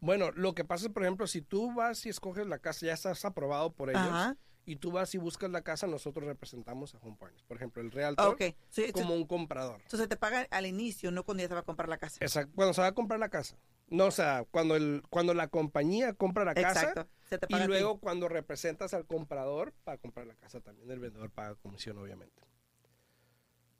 Bueno, 0.00 0.30
lo 0.32 0.54
que 0.54 0.64
pasa 0.64 0.86
es, 0.86 0.92
por 0.92 1.02
ejemplo, 1.02 1.26
si 1.26 1.40
tú 1.40 1.72
vas 1.74 2.04
y 2.04 2.10
escoges 2.10 2.46
la 2.46 2.58
casa, 2.58 2.86
ya 2.86 2.92
estás 2.92 3.24
aprobado 3.24 3.72
por 3.72 3.88
ellos, 3.90 4.02
Ajá. 4.02 4.36
y 4.66 4.76
tú 4.76 4.90
vas 4.90 5.14
y 5.14 5.18
buscas 5.18 5.50
la 5.50 5.62
casa, 5.62 5.86
nosotros 5.86 6.26
representamos 6.26 6.94
a 6.94 6.98
Home 6.98 7.16
Partners. 7.18 7.42
Por 7.44 7.56
ejemplo, 7.56 7.80
el 7.82 7.90
realtor 7.90 8.34
Ok, 8.34 8.54
sí, 8.68 8.92
como 8.92 9.14
un 9.14 9.26
comprador. 9.26 9.80
entonces 9.82 10.08
te 10.08 10.16
pagan 10.16 10.46
al 10.50 10.66
inicio, 10.66 11.10
no 11.10 11.24
cuando 11.24 11.42
ya 11.42 11.48
se 11.48 11.54
va 11.54 11.60
a 11.60 11.64
comprar 11.64 11.88
la 11.88 11.96
casa. 11.98 12.18
Exacto, 12.20 12.52
cuando 12.54 12.74
se 12.74 12.82
va 12.82 12.88
a 12.88 12.92
comprar 12.92 13.18
la 13.20 13.30
casa. 13.30 13.56
No, 13.88 14.06
o 14.06 14.10
sea, 14.10 14.44
cuando, 14.50 14.76
el, 14.76 15.02
cuando 15.10 15.32
la 15.34 15.48
compañía 15.48 16.14
compra 16.14 16.44
la 16.44 16.54
casa 16.54 16.80
Exacto. 16.90 17.08
Se 17.28 17.38
te 17.38 17.46
y 17.48 17.52
paga 17.52 17.64
ti. 17.64 17.68
luego 17.68 17.98
cuando 18.00 18.28
representas 18.28 18.92
al 18.94 19.06
comprador 19.06 19.72
para 19.84 19.98
comprar 19.98 20.26
la 20.26 20.34
casa 20.34 20.60
también, 20.60 20.90
el 20.90 20.98
vendedor 21.00 21.30
paga 21.30 21.54
comisión, 21.56 21.96
obviamente. 21.98 22.42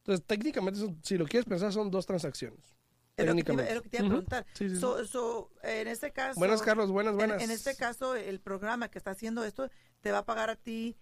Entonces, 0.04 0.26
técnicamente, 0.26 0.80
son- 0.80 1.00
si 1.02 1.16
lo 1.16 1.24
quieres 1.24 1.46
pensar, 1.48 1.72
son 1.72 1.90
dos 1.90 2.04
transacciones. 2.04 2.76
Es 3.16 3.26
lo, 3.26 3.34
que 3.34 3.44
te 3.44 3.52
iba, 3.52 3.62
técnicamente. 3.64 3.70
es 3.70 3.76
lo 3.76 3.82
que 3.82 3.88
te 3.88 3.96
iba 3.96 4.06
a 4.06 4.08
preguntar. 4.10 4.46
Sí, 4.52 4.68
sí, 4.68 4.74
sí. 4.74 4.80
So- 4.80 5.06
so, 5.06 5.50
en 5.62 5.88
este 5.88 6.12
caso, 6.12 6.38
Buenas, 6.38 6.60
Carlos, 6.60 6.90
buenas, 6.90 7.12
en, 7.12 7.16
buenas. 7.16 7.42
en 7.42 7.50
este 7.50 7.74
caso, 7.74 8.14
el 8.16 8.38
programa 8.40 8.88
que 8.90 8.98
está 8.98 9.12
haciendo 9.12 9.44
esto 9.44 9.70
te 10.02 10.12
va 10.12 10.18
a 10.18 10.24
pagar 10.26 10.50
a 10.50 10.56
ti 10.56 10.96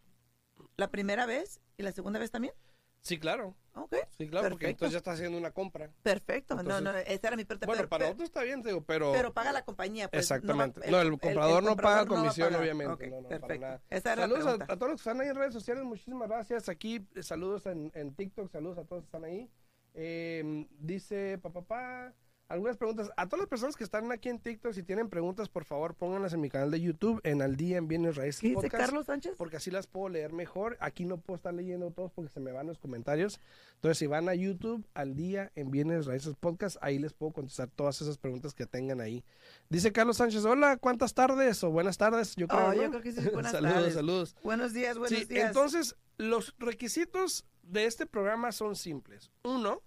la 0.77 0.89
primera 0.91 1.27
vez 1.27 1.61
y 1.77 1.83
la 1.83 1.91
segunda 1.91 2.21
vez 2.21 2.31
también. 2.31 2.55
Sí, 3.03 3.19
claro. 3.19 3.57
Ok, 3.75 3.95
Sí, 4.19 4.29
claro, 4.29 4.51
porque 4.51 4.69
entonces 4.69 4.93
ya 4.93 4.99
está 4.99 5.13
haciendo 5.13 5.39
una 5.39 5.51
compra. 5.51 5.91
perfecto. 6.03 6.55
Entonces- 6.61 6.83
no, 6.85 6.93
no, 6.93 6.99
esa 6.99 7.29
era 7.29 7.37
mi 7.37 7.45
pregunta. 7.45 7.67
Bueno, 7.67 7.81
pero, 7.81 7.89
para 7.89 8.05
nosotros 8.05 8.29
está 8.29 8.43
bien, 8.43 8.63
te 8.63 8.69
digo, 8.69 8.83
pero... 8.85 9.13
pero 9.13 9.33
paga 9.33 9.51
la 9.51 9.65
compañía. 9.65 10.09
Pues, 10.09 10.23
Exactamente. 10.25 10.91
No, 10.91 11.01
el 11.01 11.11
comprador 11.19 11.63
no 11.63 11.75
paga 11.75 12.01
comprador 12.01 12.09
no 12.09 12.15
comisión, 12.17 12.55
obviamente. 12.55 13.07
No, 13.09 13.17
no, 13.23 13.29
para 13.29 13.41
perfecto. 13.41 13.67
nada. 13.67 13.83
Esa 13.89 14.13
era 14.13 14.23
Saludos 14.23 14.45
la 14.45 14.67
a, 14.67 14.73
a 14.73 14.77
todos 14.77 14.91
los 14.93 15.03
que 15.03 15.09
están 15.11 15.21
ahí 15.23 15.29
en 15.29 15.37
redes 15.37 15.55
sociales, 15.55 15.85
muchísimas 15.85 16.29
gracias. 16.29 16.69
Aquí, 16.69 17.07
saludos 17.23 17.65
en, 17.67 17.91
en 17.95 18.15
TikTok, 18.15 18.51
saludos 18.51 18.79
a 18.79 18.85
todos 18.85 19.03
que 19.03 19.07
están 19.07 19.25
ahí. 19.25 19.51
Eh, 19.95 20.67
dice, 20.79 21.39
papá, 21.39 21.61
papá, 21.63 22.15
algunas 22.53 22.77
preguntas. 22.77 23.11
A 23.17 23.27
todas 23.27 23.41
las 23.41 23.49
personas 23.49 23.77
que 23.77 23.83
están 23.85 24.13
aquí 24.13 24.29
en 24.29 24.39
TikTok, 24.39 24.73
si 24.75 24.83
tienen 24.83 25.09
preguntas, 25.09 25.49
por 25.49 25.65
favor, 25.65 25.95
pónganlas 25.95 26.35
en 26.35 26.41
mi 26.43 26.51
canal 26.51 26.71
de 26.71 26.81
YouTube, 26.81 27.21
en 27.25 27.41
Al 27.41 27.57
Día 27.57 27.79
en 27.79 27.89
Bienes 27.89 28.17
Raíces 28.17 28.41
¿Qué 28.43 28.49
dice 28.49 28.61
Podcast. 28.63 28.85
Carlos 28.85 29.07
Sánchez? 29.07 29.35
Porque 29.39 29.57
así 29.57 29.71
las 29.71 29.87
puedo 29.87 30.11
leer 30.11 30.33
mejor. 30.35 30.77
Aquí 30.81 31.07
no 31.07 31.17
puedo 31.17 31.37
estar 31.37 31.55
leyendo 31.55 31.91
todos 31.91 32.13
porque 32.13 32.31
se 32.31 32.41
me 32.41 32.53
van 32.53 32.67
los 32.67 32.79
comentarios. 32.79 33.41
Entonces, 33.77 33.97
si 33.99 34.07
van 34.07 34.29
a 34.29 34.35
YouTube, 34.35 34.87
al 34.93 35.17
día 35.17 35.51
en 35.55 35.71
Bienes 35.71 36.05
Raíces 36.05 36.35
Podcast, 36.37 36.77
ahí 36.83 36.99
les 36.99 37.15
puedo 37.15 37.33
contestar 37.33 37.69
todas 37.71 38.03
esas 38.03 38.19
preguntas 38.19 38.53
que 38.53 38.67
tengan 38.67 39.01
ahí. 39.01 39.25
Dice 39.71 39.91
Carlos 39.91 40.19
Sánchez, 40.19 40.45
hola, 40.45 40.77
¿cuántas 40.77 41.15
tardes? 41.15 41.65
O 41.65 41.71
buenas 41.71 41.97
tardes, 41.97 42.37
yo 42.37 42.49
creo. 42.49 42.69
Oh, 42.69 42.73
yo 42.75 42.83
¿no? 42.83 42.91
creo 42.91 43.03
que 43.03 43.13
sí, 43.13 43.21
buenas 43.33 43.53
saludos, 43.53 43.75
tardes. 43.75 43.95
saludos. 43.95 44.37
Buenos 44.43 44.73
días, 44.75 44.99
buenos 44.99 45.19
Sí, 45.19 45.25
días. 45.25 45.47
entonces, 45.49 45.97
los 46.19 46.55
requisitos 46.59 47.47
de 47.63 47.87
este 47.87 48.05
programa 48.07 48.53
son 48.53 48.77
simples. 48.77 49.31
Uno, 49.43 49.83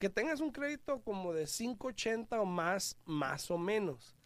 que 0.00 0.08
tengas 0.08 0.40
un 0.40 0.50
crédito 0.50 1.02
como 1.02 1.34
de 1.34 1.44
580 1.44 2.40
o 2.40 2.46
más, 2.46 2.96
más 3.04 3.50
o 3.50 3.58
menos. 3.58 4.16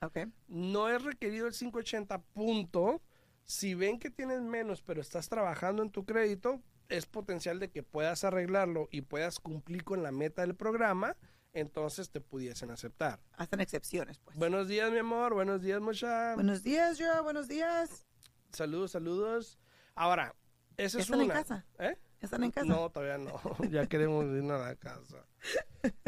No 0.46 0.88
es 0.88 1.02
requerido 1.02 1.48
el 1.48 1.52
580 1.52 2.22
punto. 2.32 3.02
Si 3.42 3.74
ven 3.74 3.98
que 3.98 4.08
tienes 4.08 4.40
menos, 4.40 4.82
pero 4.82 5.00
estás 5.00 5.28
trabajando 5.28 5.82
en 5.82 5.90
tu 5.90 6.06
crédito, 6.06 6.62
es 6.88 7.06
potencial 7.06 7.58
de 7.58 7.70
que 7.70 7.82
puedas 7.82 8.22
arreglarlo 8.22 8.88
y 8.92 9.02
puedas 9.02 9.40
cumplir 9.40 9.82
con 9.82 10.02
la 10.04 10.12
meta 10.12 10.42
del 10.42 10.54
programa, 10.54 11.16
entonces 11.52 12.08
te 12.08 12.20
pudiesen 12.20 12.70
aceptar. 12.70 13.20
Hacen 13.32 13.60
excepciones, 13.60 14.20
pues. 14.20 14.36
Buenos 14.36 14.68
días, 14.68 14.92
mi 14.92 14.98
amor. 14.98 15.34
Buenos 15.34 15.60
días, 15.60 15.80
Mosha. 15.80 16.34
Buenos 16.34 16.62
días, 16.62 16.98
yo. 16.98 17.22
Buenos 17.24 17.48
días. 17.48 18.06
Saludos, 18.52 18.92
saludos. 18.92 19.58
Ahora, 19.96 20.36
esa 20.76 20.98
es 20.98 21.04
¿Están 21.04 21.20
una. 21.20 21.34
en 21.34 21.42
casa? 21.42 21.66
¿Eh? 21.80 21.98
¿Están 22.24 22.42
en 22.44 22.50
casa? 22.50 22.66
No, 22.66 22.90
todavía 22.90 23.18
no. 23.18 23.40
ya 23.70 23.86
queremos 23.86 24.24
ir 24.26 24.50
a 24.50 24.58
la 24.58 24.74
casa. 24.76 25.24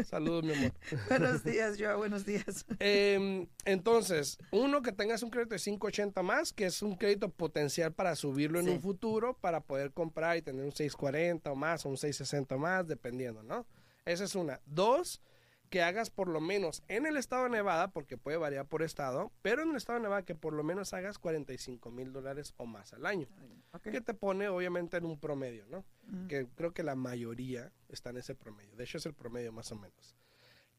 Saludos, 0.03 0.43
mi 0.43 0.53
amor. 0.53 0.71
Buenos 1.09 1.43
días, 1.43 1.77
yo. 1.77 1.95
Buenos 1.97 2.25
días. 2.25 2.65
Em, 2.79 3.47
entonces, 3.65 4.37
uno 4.51 4.81
que 4.81 4.91
tengas 4.91 5.21
un 5.21 5.29
crédito 5.29 5.53
de 5.53 5.59
580 5.61 6.23
más, 6.23 6.51
que 6.53 6.65
es 6.65 6.81
un 6.81 6.95
crédito 6.95 7.29
potencial 7.29 7.93
para 7.93 8.15
subirlo 8.15 8.59
en 8.59 8.65
Sí. 8.65 8.71
un 8.71 8.81
futuro, 8.81 9.37
para 9.39 9.61
poder 9.61 9.91
comprar 9.91 10.37
y 10.37 10.41
tener 10.41 10.65
un 10.65 10.71
640 10.71 11.51
o 11.51 11.55
más, 11.55 11.85
o 11.85 11.89
un 11.89 11.97
660 11.97 12.55
o 12.55 12.57
más, 12.57 12.87
dependiendo, 12.87 13.43
¿no? 13.43 13.67
Esa 14.05 14.23
es 14.23 14.33
una. 14.35 14.59
Dos, 14.65 15.21
que 15.69 15.81
hagas 15.81 16.09
por 16.09 16.27
lo 16.29 16.39
menos 16.39 16.81
en 16.87 17.05
el 17.05 17.17
estado 17.17 17.43
de 17.43 17.49
Nevada, 17.49 17.89
porque 17.89 18.17
puede 18.17 18.37
variar 18.37 18.65
por 18.67 18.83
estado, 18.83 19.31
pero 19.41 19.63
en 19.63 19.71
el 19.71 19.75
estado 19.75 19.99
de 19.99 20.03
Nevada 20.03 20.23
que 20.23 20.35
por 20.35 20.53
lo 20.53 20.63
menos 20.63 20.93
hagas 20.93 21.19
45 21.19 21.91
mil 21.91 22.13
dólares 22.13 22.53
o 22.57 22.65
más 22.65 22.93
al 22.93 23.05
año, 23.05 23.27
Ok. 23.73 23.83
que 23.83 24.01
te 24.01 24.13
pone 24.13 24.47
obviamente 24.47 24.97
en 24.97 25.05
un 25.05 25.19
promedio, 25.19 25.65
¿no? 25.67 25.79
Ujú. 26.07 26.27
que 26.29 26.47
creo 26.55 26.73
que 26.73 26.83
la 26.83 26.95
mayoría 26.95 27.71
está 27.89 28.11
en 28.11 28.17
ese 28.17 28.33
promedio. 28.33 28.75
De 28.77 28.83
hecho, 28.85 28.97
es 28.97 29.05
el 29.05 29.13
promedio 29.13 29.51
más 29.51 29.71
o 29.71 29.75
menos. 29.75 30.15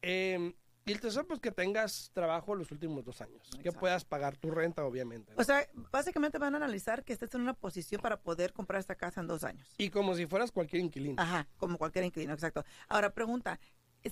Eh, 0.03 0.55
y 0.87 0.93
el 0.93 1.01
tercero, 1.03 1.27
pues 1.27 1.39
que 1.41 1.51
tengas 1.53 2.11
trabajo 2.15 2.55
los 2.55 2.71
últimos 2.73 3.05
dos 3.05 3.21
años. 3.21 3.51
Que 3.63 3.73
puedas 3.73 4.07
pagar 4.07 4.39
tu 4.39 4.51
renta, 4.51 4.87
obviamente. 4.87 5.35
¿no? 5.35 5.39
O 5.39 5.45
sea, 5.45 5.69
básicamente 5.93 6.39
van 6.39 6.55
a 6.55 6.57
analizar 6.57 7.05
que 7.05 7.13
estés 7.13 7.35
en 7.35 7.43
una 7.43 7.53
posición 7.53 8.01
para 8.01 8.19
poder 8.19 8.55
comprar 8.55 8.81
esta 8.81 8.95
casa 8.95 9.21
en 9.21 9.27
dos 9.27 9.45
años. 9.45 9.69
y 9.77 9.91
como 9.91 10.15
si 10.15 10.27
fueras 10.27 10.51
cualquier 10.51 10.81
inquilino. 10.83 11.21
Ajá, 11.21 11.47
como 11.59 11.77
cualquier 11.77 12.07
inquilino, 12.07 12.33
exacto. 12.33 12.65
Ahora, 12.89 13.13
pregunta, 13.13 13.61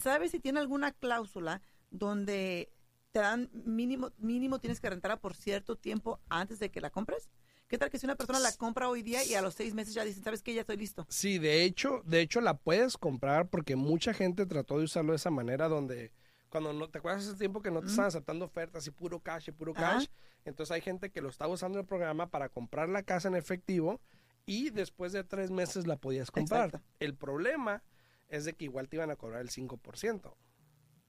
¿sabes 0.00 0.30
si 0.30 0.40
tiene 0.40 0.60
alguna 0.60 0.92
cláusula 0.92 1.62
donde 1.90 2.72
te 3.12 3.20
dan 3.20 3.50
mínimo, 3.52 4.12
mínimo 4.18 4.58
tienes 4.58 4.80
que 4.80 4.90
rentarla 4.90 5.18
por 5.18 5.34
cierto 5.34 5.76
tiempo 5.76 6.20
antes 6.28 6.58
de 6.58 6.70
que 6.70 6.80
la 6.80 6.90
compres? 6.90 7.30
¿Qué 7.68 7.78
tal 7.78 7.90
que 7.90 7.98
si 7.98 8.06
una 8.06 8.14
persona 8.14 8.38
la 8.38 8.52
compra 8.52 8.88
hoy 8.88 9.02
día 9.02 9.24
y 9.24 9.34
a 9.34 9.42
los 9.42 9.54
seis 9.54 9.74
meses 9.74 9.92
ya 9.92 10.04
dicen, 10.04 10.22
¿sabes 10.22 10.42
qué? 10.42 10.54
Ya 10.54 10.60
estoy 10.60 10.76
listo. 10.76 11.04
Sí, 11.08 11.38
de 11.38 11.64
hecho, 11.64 12.02
de 12.04 12.20
hecho 12.20 12.40
la 12.40 12.56
puedes 12.56 12.96
comprar 12.96 13.48
porque 13.48 13.74
mucha 13.74 14.14
gente 14.14 14.46
trató 14.46 14.78
de 14.78 14.84
usarlo 14.84 15.12
de 15.12 15.16
esa 15.16 15.30
manera 15.30 15.68
donde 15.68 16.12
cuando 16.48 16.72
no 16.72 16.88
te 16.88 16.98
acuerdas 16.98 17.24
ese 17.24 17.36
tiempo 17.36 17.60
que 17.60 17.70
no 17.70 17.80
te 17.80 17.86
Ujú. 17.86 17.90
estaban 17.90 18.08
aceptando 18.08 18.44
ofertas 18.44 18.86
y 18.86 18.90
puro 18.92 19.18
cash 19.20 19.48
y 19.48 19.52
puro 19.52 19.72
Ajá. 19.74 19.94
cash, 19.94 20.06
entonces 20.44 20.72
hay 20.72 20.80
gente 20.80 21.10
que 21.10 21.20
lo 21.20 21.28
está 21.28 21.48
usando 21.48 21.80
el 21.80 21.84
programa 21.86 22.28
para 22.28 22.48
comprar 22.48 22.88
la 22.88 23.02
casa 23.02 23.26
en 23.28 23.34
efectivo 23.34 24.00
y 24.46 24.70
después 24.70 25.12
de 25.12 25.24
tres 25.24 25.50
meses 25.50 25.88
la 25.88 25.96
podías 25.96 26.30
comprar. 26.30 26.66
Exacto. 26.66 26.86
El 27.00 27.16
problema 27.16 27.82
es 28.28 28.44
de 28.44 28.54
que 28.54 28.64
igual 28.64 28.88
te 28.88 28.96
iban 28.96 29.10
a 29.10 29.16
cobrar 29.16 29.40
el 29.40 29.50
5%. 29.50 30.34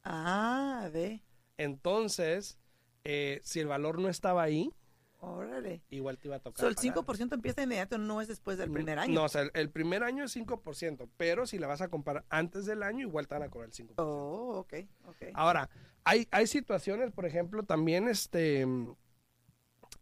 Ah, 0.03 0.89
ve, 0.93 1.23
Entonces, 1.57 2.57
eh, 3.03 3.41
si 3.43 3.59
el 3.59 3.67
valor 3.67 3.99
no 3.99 4.09
estaba 4.09 4.43
ahí, 4.43 4.73
órale. 5.19 5.81
igual 5.89 6.17
te 6.17 6.27
iba 6.27 6.37
a 6.37 6.39
tocar. 6.39 6.59
So, 6.59 6.67
el 6.67 6.75
pagar. 6.75 6.95
5% 7.05 7.33
empieza 7.35 7.63
inmediato, 7.63 7.97
no 7.97 8.21
es 8.21 8.27
después 8.27 8.57
del 8.57 8.71
primer 8.71 8.99
año. 8.99 9.13
No, 9.13 9.23
o 9.23 9.29
sea, 9.29 9.41
el, 9.41 9.51
el 9.53 9.69
primer 9.69 10.03
año 10.03 10.23
es 10.23 10.35
5%, 10.35 11.09
pero 11.17 11.45
si 11.45 11.57
la 11.57 11.67
vas 11.67 11.81
a 11.81 11.89
comprar 11.89 12.25
antes 12.29 12.65
del 12.65 12.83
año, 12.83 13.01
igual 13.07 13.27
te 13.27 13.35
van 13.35 13.43
a 13.43 13.49
cobrar 13.49 13.69
el 13.69 13.75
5%. 13.75 13.93
Oh, 13.97 14.59
ok, 14.59 14.73
ok. 15.05 15.17
Ahora, 15.33 15.69
hay, 16.03 16.27
hay 16.31 16.47
situaciones, 16.47 17.11
por 17.11 17.25
ejemplo, 17.25 17.63
también 17.63 18.07
este 18.07 18.65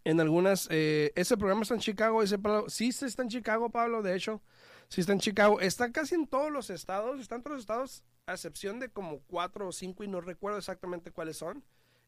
en 0.05 0.21
algunas, 0.21 0.67
eh, 0.69 1.11
ese 1.15 1.35
programa 1.35 1.63
está 1.63 1.73
en 1.73 1.79
Chicago, 1.79 2.21
ese 2.21 2.37
Pablo, 2.37 2.69
sí 2.69 2.91
sí 2.91 3.05
está 3.05 3.23
en 3.23 3.29
Chicago, 3.29 3.71
Pablo, 3.71 4.03
de 4.03 4.15
hecho, 4.15 4.41
sí 4.89 5.01
está 5.01 5.13
en 5.13 5.19
Chicago, 5.19 5.59
está 5.59 5.91
casi 5.91 6.15
en 6.15 6.27
todos 6.27 6.51
los 6.51 6.69
estados, 6.69 7.19
está 7.19 7.35
en 7.35 7.43
todos 7.43 7.55
los 7.55 7.61
estados, 7.63 8.03
a 8.27 8.33
excepción 8.33 8.79
de 8.79 8.89
como 8.89 9.19
cuatro 9.27 9.67
o 9.67 9.71
cinco 9.71 10.03
y 10.03 10.07
no 10.07 10.21
recuerdo 10.21 10.57
exactamente 10.57 11.11
cuáles 11.11 11.37
son. 11.37 11.63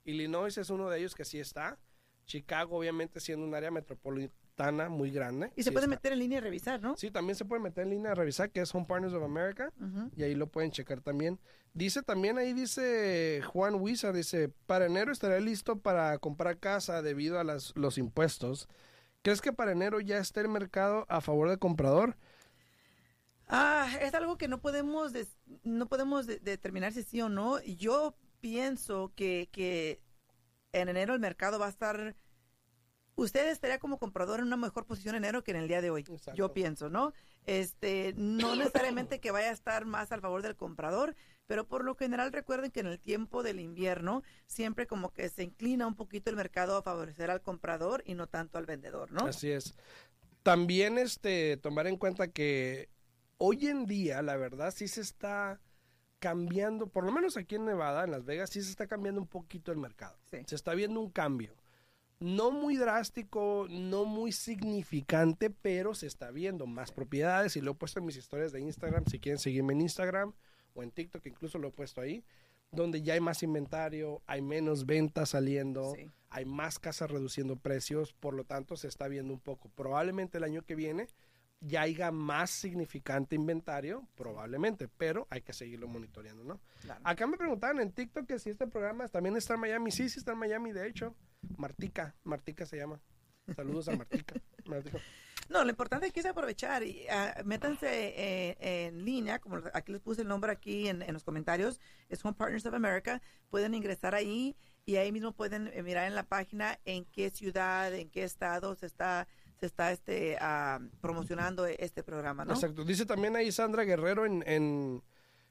Illinois 0.06 0.58
es 0.58 0.70
uno 0.70 0.90
de 0.90 1.00
ellos 1.00 1.16
que 1.16 1.26
sí 1.26 1.40
está. 1.40 1.78
Chicago, 2.26 2.78
obviamente, 2.78 3.20
siendo 3.20 3.46
un 3.46 3.56
área 3.56 3.72
metropolitana 3.72 4.90
muy 4.90 5.12
grande. 5.12 5.52
Y 5.56 5.64
se 5.64 5.70
sí 5.70 5.72
puede 5.72 5.86
está. 5.86 5.96
meter 5.96 6.14
en 6.14 6.20
línea 6.20 6.38
y 6.40 6.42
revisar, 6.42 6.82
¿no? 6.82 6.98
Sí, 6.98 7.12
también 7.12 7.36
se 7.36 7.46
puede 7.46 7.62
meter 7.62 7.84
en 7.84 7.92
línea 7.92 8.12
a 8.12 8.16
revisar, 8.16 8.50
que 8.50 8.62
es 8.62 8.74
Home 8.74 8.86
Partners 8.86 9.14
of 9.14 9.24
America 9.24 9.72
Ujú. 9.80 10.12
y 10.16 10.24
ahí 10.24 10.36
lo 10.36 10.48
pueden 10.48 10.72
checar 10.72 11.02
también. 11.02 11.40
Dice 11.74 12.02
también 12.02 12.38
ahí, 12.38 12.54
dice 12.54 13.42
Juan 13.46 13.76
Huiza, 13.76 14.12
dice, 14.12 14.50
para 14.66 14.88
enero 14.88 15.12
estaré 15.12 15.40
listo 15.42 15.78
para 15.80 16.18
comprar 16.18 16.58
casa 16.58 17.02
debido 17.02 17.40
a 17.40 17.44
las, 17.44 17.74
los 17.76 17.98
impuestos. 17.98 18.68
¿Crees 19.22 19.42
que 19.42 19.54
para 19.54 19.72
enero 19.74 20.00
ya 20.00 20.18
esté 20.18 20.42
el 20.42 20.48
mercado 20.50 21.06
a 21.10 21.22
favor 21.22 21.50
del 21.50 21.60
comprador? 21.60 22.18
Ah, 23.48 23.90
es 24.02 24.14
algo 24.14 24.38
que 24.38 24.48
no 24.48 24.60
podemos 24.60 25.14
des- 25.14 25.38
no 25.64 25.88
podemos 25.88 26.26
de- 26.28 26.40
determinar 26.40 26.92
si 26.94 27.04
sí 27.04 27.22
o 27.22 27.30
no. 27.30 27.62
Yo 27.64 28.16
pienso 28.42 29.12
que, 29.16 29.50
que 29.52 30.02
en 30.74 30.90
enero 30.90 31.14
el 31.14 31.20
mercado 31.20 31.58
va 31.60 31.68
a 31.68 31.70
estar. 31.70 32.16
Usted 33.16 33.50
estaría 33.50 33.80
como 33.80 33.98
comprador 33.98 34.40
en 34.42 34.46
una 34.48 34.58
mejor 34.58 34.86
posición 34.86 35.16
en 35.16 35.24
enero 35.24 35.44
que 35.44 35.52
en 35.52 35.58
el 35.58 35.68
día 35.68 35.82
de 35.82 35.90
hoy. 35.90 36.02
Exacto. 36.02 36.34
Yo 36.36 36.54
pienso, 36.54 36.90
¿no? 36.90 37.14
Este, 37.46 38.14
no 38.16 38.56
necesariamente 38.56 39.20
que 39.20 39.32
vaya 39.32 39.50
a 39.50 39.54
estar 39.54 39.86
más 39.86 40.12
al 40.12 40.22
favor 40.22 40.42
del 40.44 40.56
comprador, 40.56 41.16
pero 41.48 41.66
por 41.68 41.84
lo 41.84 41.96
general 41.96 42.32
recuerden 42.32 42.70
que 42.70 42.82
en 42.82 42.88
el 42.88 43.00
tiempo 43.00 43.42
del 43.42 43.60
invierno 43.60 44.22
siempre 44.46 44.86
como 44.86 45.14
que 45.14 45.30
se 45.30 45.44
inclina 45.44 45.88
un 45.88 45.96
poquito 45.96 46.30
el 46.30 46.36
mercado 46.36 46.78
a 46.78 46.84
favorecer 46.84 47.32
al 47.32 47.42
comprador 47.42 48.04
y 48.06 48.14
no 48.14 48.28
tanto 48.28 48.58
al 48.60 48.66
vendedor, 48.68 49.12
¿no? 49.12 49.26
Así 49.26 49.50
es. 49.50 49.74
También 50.44 50.98
este, 51.00 51.58
tomar 51.58 51.88
en 51.88 51.98
cuenta 51.98 52.28
que 52.28 52.90
hoy 53.38 53.68
en 53.68 53.86
día, 53.86 54.22
la 54.22 54.36
verdad, 54.38 54.74
sí 54.76 54.88
se 54.88 55.02
está 55.02 55.60
cambiando, 56.20 56.88
por 56.88 57.04
lo 57.04 57.12
menos 57.12 57.38
aquí 57.38 57.56
en 57.56 57.66
Nevada, 57.66 58.04
en 58.04 58.12
Las 58.12 58.26
Vegas, 58.26 58.50
sí 58.50 58.62
se 58.62 58.70
está 58.72 58.88
cambiando 58.88 59.22
un 59.22 59.28
poquito 59.28 59.72
el 59.72 59.78
mercado. 59.78 60.18
Sí. 60.32 60.38
Se 60.48 60.56
está 60.56 60.74
viendo 60.74 61.00
un 61.00 61.10
cambio. 61.12 61.56
No 62.20 62.50
muy 62.50 62.78
drástico, 62.78 63.68
no 63.70 64.06
muy 64.06 64.32
significante, 64.32 65.52
pero 65.52 65.94
se 65.94 66.08
está 66.08 66.32
viendo 66.32 66.66
más 66.66 66.92
propiedades 66.92 67.56
y 67.56 67.62
lo 67.62 67.72
he 67.72 67.76
puesto 67.76 68.00
en 68.00 68.08
mis 68.08 68.18
historias 68.18 68.52
de 68.52 68.62
Instagram, 68.62 69.06
si 69.06 69.20
quieren 69.20 69.38
seguirme 69.38 69.74
en 69.74 69.82
Instagram 69.82 70.34
o 70.74 70.82
en 70.82 70.90
TikTok, 70.92 71.24
incluso 71.28 71.60
lo 71.60 71.68
he 71.68 71.72
puesto 71.72 72.02
ahí, 72.02 72.24
donde 72.72 73.04
ya 73.04 73.14
hay 73.14 73.20
más 73.20 73.44
inventario, 73.44 74.24
hay 74.26 74.42
menos 74.42 74.88
ventas 74.88 75.30
saliendo, 75.30 75.94
Sí. 75.96 76.10
hay 76.32 76.46
más 76.46 76.80
casas 76.80 77.12
reduciendo 77.12 77.56
precios, 77.56 78.14
por 78.14 78.34
lo 78.34 78.44
tanto 78.46 78.76
se 78.78 78.88
está 78.88 79.08
viendo 79.08 79.32
un 79.32 79.40
poco. 79.40 79.70
Probablemente 79.70 80.40
el 80.40 80.44
año 80.44 80.64
que 80.64 80.74
viene 80.74 81.08
ya 81.60 81.82
haya 81.82 82.12
más 82.12 82.52
significante 82.52 83.36
inventario, 83.36 84.08
probablemente, 84.16 84.88
pero 84.88 85.28
hay 85.30 85.42
que 85.42 85.54
seguirlo 85.54 85.88
monitoreando, 85.88 86.44
¿no? 86.44 86.62
Claro. 86.82 87.02
Acá 87.04 87.28
me 87.28 87.38
preguntaban 87.38 87.80
en 87.80 87.92
TikTok 87.92 88.28
que 88.28 88.40
si 88.40 88.50
este 88.50 88.68
programa 88.68 89.08
también 89.08 89.36
está 89.38 89.56
en 89.56 89.62
Miami. 89.62 89.92
Sí, 89.92 90.10
sí 90.10 90.20
está 90.20 90.34
en 90.34 90.40
Miami, 90.40 90.72
de 90.72 90.88
hecho. 90.88 91.16
Martica, 91.58 92.16
Martica 92.24 92.66
se 92.66 92.78
llama. 92.78 93.02
Saludos 93.56 93.88
a 93.88 93.96
Martica. 93.96 94.36
Martica. 94.66 95.00
No, 95.50 95.64
lo 95.64 95.70
importante 95.70 96.08
aquí 96.08 96.20
es 96.20 96.26
aprovechar 96.26 96.84
y 96.84 97.08
ah, 97.10 97.42
métanse 97.46 97.88
eh, 97.90 98.58
en 98.60 99.06
línea, 99.06 99.40
como 99.40 99.62
aquí 99.74 99.94
les 99.94 100.02
puse 100.02 100.22
el 100.22 100.28
nombre 100.28 100.52
aquí 100.52 100.90
en, 100.90 101.02
en 101.02 101.14
los 101.14 101.24
comentarios, 101.24 101.80
es 102.10 102.24
Home 102.26 102.34
Partners 102.34 102.66
of 102.66 102.74
America, 102.74 103.22
pueden 103.50 103.74
ingresar 103.74 104.14
ahí 104.14 104.58
y 104.86 104.98
ahí 104.98 105.12
mismo 105.14 105.32
pueden 105.32 105.68
eh, 105.68 105.84
mirar 105.84 106.08
en 106.08 106.16
la 106.16 106.24
página 106.24 106.80
en 106.84 107.06
qué 107.06 107.30
ciudad, 107.30 107.94
en 107.94 108.10
qué 108.10 108.24
estado 108.24 108.76
se 108.76 108.88
está 108.88 109.28
se 109.60 109.66
está 109.66 109.92
este 109.92 110.38
ah, 110.40 110.80
promocionando 111.02 111.66
este 111.66 112.04
programa, 112.04 112.46
¿no? 112.46 112.54
Exacto. 112.54 112.84
Dice 112.84 113.06
también 113.06 113.36
ahí 113.36 113.52
Sandra 113.52 113.84
Guerrero 113.84 114.26
en, 114.26 114.44
en, 114.48 115.04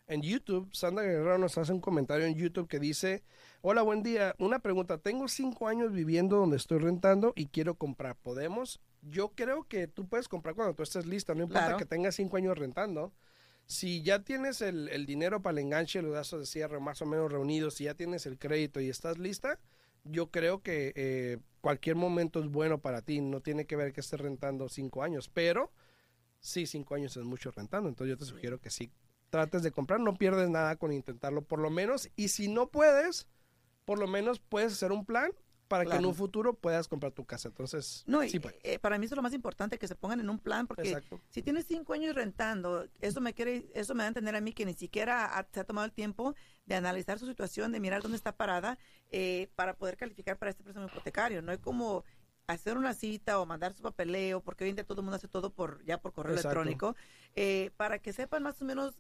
en 0.07 0.23
YouTube. 0.23 0.69
Sandra 0.73 1.03
Guerrero 1.05 1.39
nos 1.39 1.59
hace 1.59 1.73
un 1.73 1.81
comentario 1.81 2.25
en 2.27 2.35
YouTube 2.35 2.69
que 2.69 2.79
dice, 2.79 3.23
hola, 3.63 3.83
buen 3.83 4.03
día. 4.03 4.35
Una 4.39 4.61
pregunta. 4.61 4.99
Tengo 4.99 5.27
cinco 5.29 5.69
años 5.69 5.93
viviendo 5.93 6.37
donde 6.37 6.57
estoy 6.57 6.79
rentando 6.79 7.33
y 7.37 7.47
quiero 7.47 7.75
comprar. 7.75 8.17
¿Podemos? 8.17 8.81
Yo 9.03 9.31
creo 9.35 9.65
que 9.65 9.89
tú 9.89 10.07
puedes 10.09 10.29
comprar 10.29 10.55
cuando 10.55 10.75
tú 10.75 10.83
estés 10.83 11.07
lista. 11.07 11.35
No 11.35 11.43
importa 11.43 11.63
Claro. 11.67 11.79
que 11.79 11.87
tengas 11.87 12.15
cinco 12.15 12.37
años 12.37 12.57
rentando. 12.57 13.13
Si 13.69 14.03
ya 14.03 14.23
tienes 14.23 14.63
el, 14.63 14.89
el 14.91 15.07
dinero 15.07 15.43
para 15.43 15.59
el 15.59 15.59
enganche, 15.67 16.01
los 16.01 16.13
gastos 16.13 16.39
de 16.39 16.47
cierre 16.47 16.79
más 16.79 17.03
o 17.03 17.07
menos 17.07 17.33
reunidos, 17.33 17.75
si 17.75 17.85
ya 17.85 17.95
tienes 17.95 18.25
el 18.27 18.39
crédito 18.39 18.81
y 18.81 18.89
estás 18.89 19.19
lista, 19.19 19.59
yo 20.11 20.31
creo 20.31 20.63
que 20.63 20.93
eh, 20.97 21.39
cualquier 21.61 21.97
momento 21.97 22.41
es 22.41 22.49
bueno 22.49 22.79
para 22.79 23.03
ti. 23.03 23.21
No 23.21 23.41
tiene 23.41 23.67
que 23.67 23.77
ver 23.77 23.93
que 23.93 24.01
estés 24.01 24.21
rentando 24.21 24.69
cinco 24.69 25.03
años, 25.03 25.29
pero 25.29 25.73
sí, 26.41 26.67
cinco 26.67 26.95
años 26.95 27.17
es 27.17 27.25
mucho 27.25 27.51
rentando. 27.51 27.89
Entonces 27.89 28.11
yo 28.11 28.19
te 28.19 28.25
sugiero 28.25 28.61
que 28.61 28.71
sí 28.71 28.93
trates 29.31 29.63
de 29.63 29.73
comprar. 29.73 30.01
No 30.01 30.15
pierdes 30.15 30.49
nada 30.49 30.77
con 30.77 30.93
intentarlo 30.93 31.43
por 31.43 31.59
lo 31.59 31.71
menos. 31.71 32.09
Y 32.17 32.29
si 32.29 32.49
no 32.49 32.71
puedes, 32.71 33.27
por 33.85 33.99
lo 33.99 34.07
menos 34.07 34.41
puedes 34.41 34.73
hacer 34.73 34.93
un 34.93 35.05
plan 35.05 35.33
para 35.69 35.85
que 35.85 35.97
en 35.97 36.07
un 36.07 36.15
futuro 36.15 36.55
puedas 36.55 36.89
comprar 36.89 37.13
tu 37.13 37.25
casa. 37.25 37.49
Entonces, 37.49 38.05
No, 38.07 38.23
sí 38.23 38.39
puedes. 38.39 38.59
eh, 38.63 38.79
para 38.79 38.99
mí 38.99 39.07
eso 39.07 39.15
es 39.15 39.17
lo 39.17 39.23
más 39.23 39.33
importante, 39.33 39.79
que 39.79 39.89
se 39.89 39.95
pongan 39.97 40.21
en 40.21 40.31
un 40.31 40.39
plan, 40.39 40.67
porque 40.67 40.83
Exacto. 40.89 41.21
si 41.29 41.43
tienes 41.43 41.67
cinco 41.67 41.93
años 41.93 42.15
rentando, 42.15 42.87
eso 43.01 43.21
me 43.21 43.35
quiere, 43.35 43.69
eso 43.75 43.95
me 43.95 44.03
da 44.03 44.07
a 44.07 44.09
entender 44.09 44.37
a 44.37 44.41
mí 44.41 44.53
que 44.53 44.65
ni 44.65 44.75
siquiera 44.75 45.25
ha- 45.39 45.47
se 45.53 45.61
ha 45.61 45.65
tomado 45.65 45.85
el 45.85 45.93
tiempo 45.93 46.35
de 46.67 46.75
analizar 46.77 47.19
su 47.19 47.27
situación, 47.27 47.73
de 47.73 47.81
mirar 47.81 48.03
dónde 48.03 48.17
está 48.17 48.37
parada, 48.37 48.79
eh, 49.11 49.49
para 49.57 49.75
poder 49.77 49.97
calificar 49.97 50.39
para 50.39 50.51
este 50.51 50.63
préstamo 50.63 50.87
hipotecario. 50.87 51.43
No 51.43 51.53
hay 51.53 51.59
como 51.59 52.05
hacer 52.47 52.79
una 52.79 52.95
cita 52.95 53.41
o 53.41 53.47
mandar 53.47 53.75
su 53.75 53.83
papeleo, 53.83 54.41
porque 54.41 54.63
hoy 54.65 54.71
en 54.71 54.77
día 54.77 54.85
todo 54.87 55.01
el 55.01 55.05
mundo 55.05 55.17
hace 55.17 55.27
todo 55.27 55.51
por 55.51 55.85
ya 55.85 55.99
por 56.01 56.13
correo 56.13 56.35
Exacto. 56.37 56.61
electrónico, 56.61 56.97
eh, 57.35 57.71
para 57.77 57.99
que 57.99 58.13
sepan 58.13 58.45
más 58.45 58.63
o 58.63 58.65
menos 58.65 58.95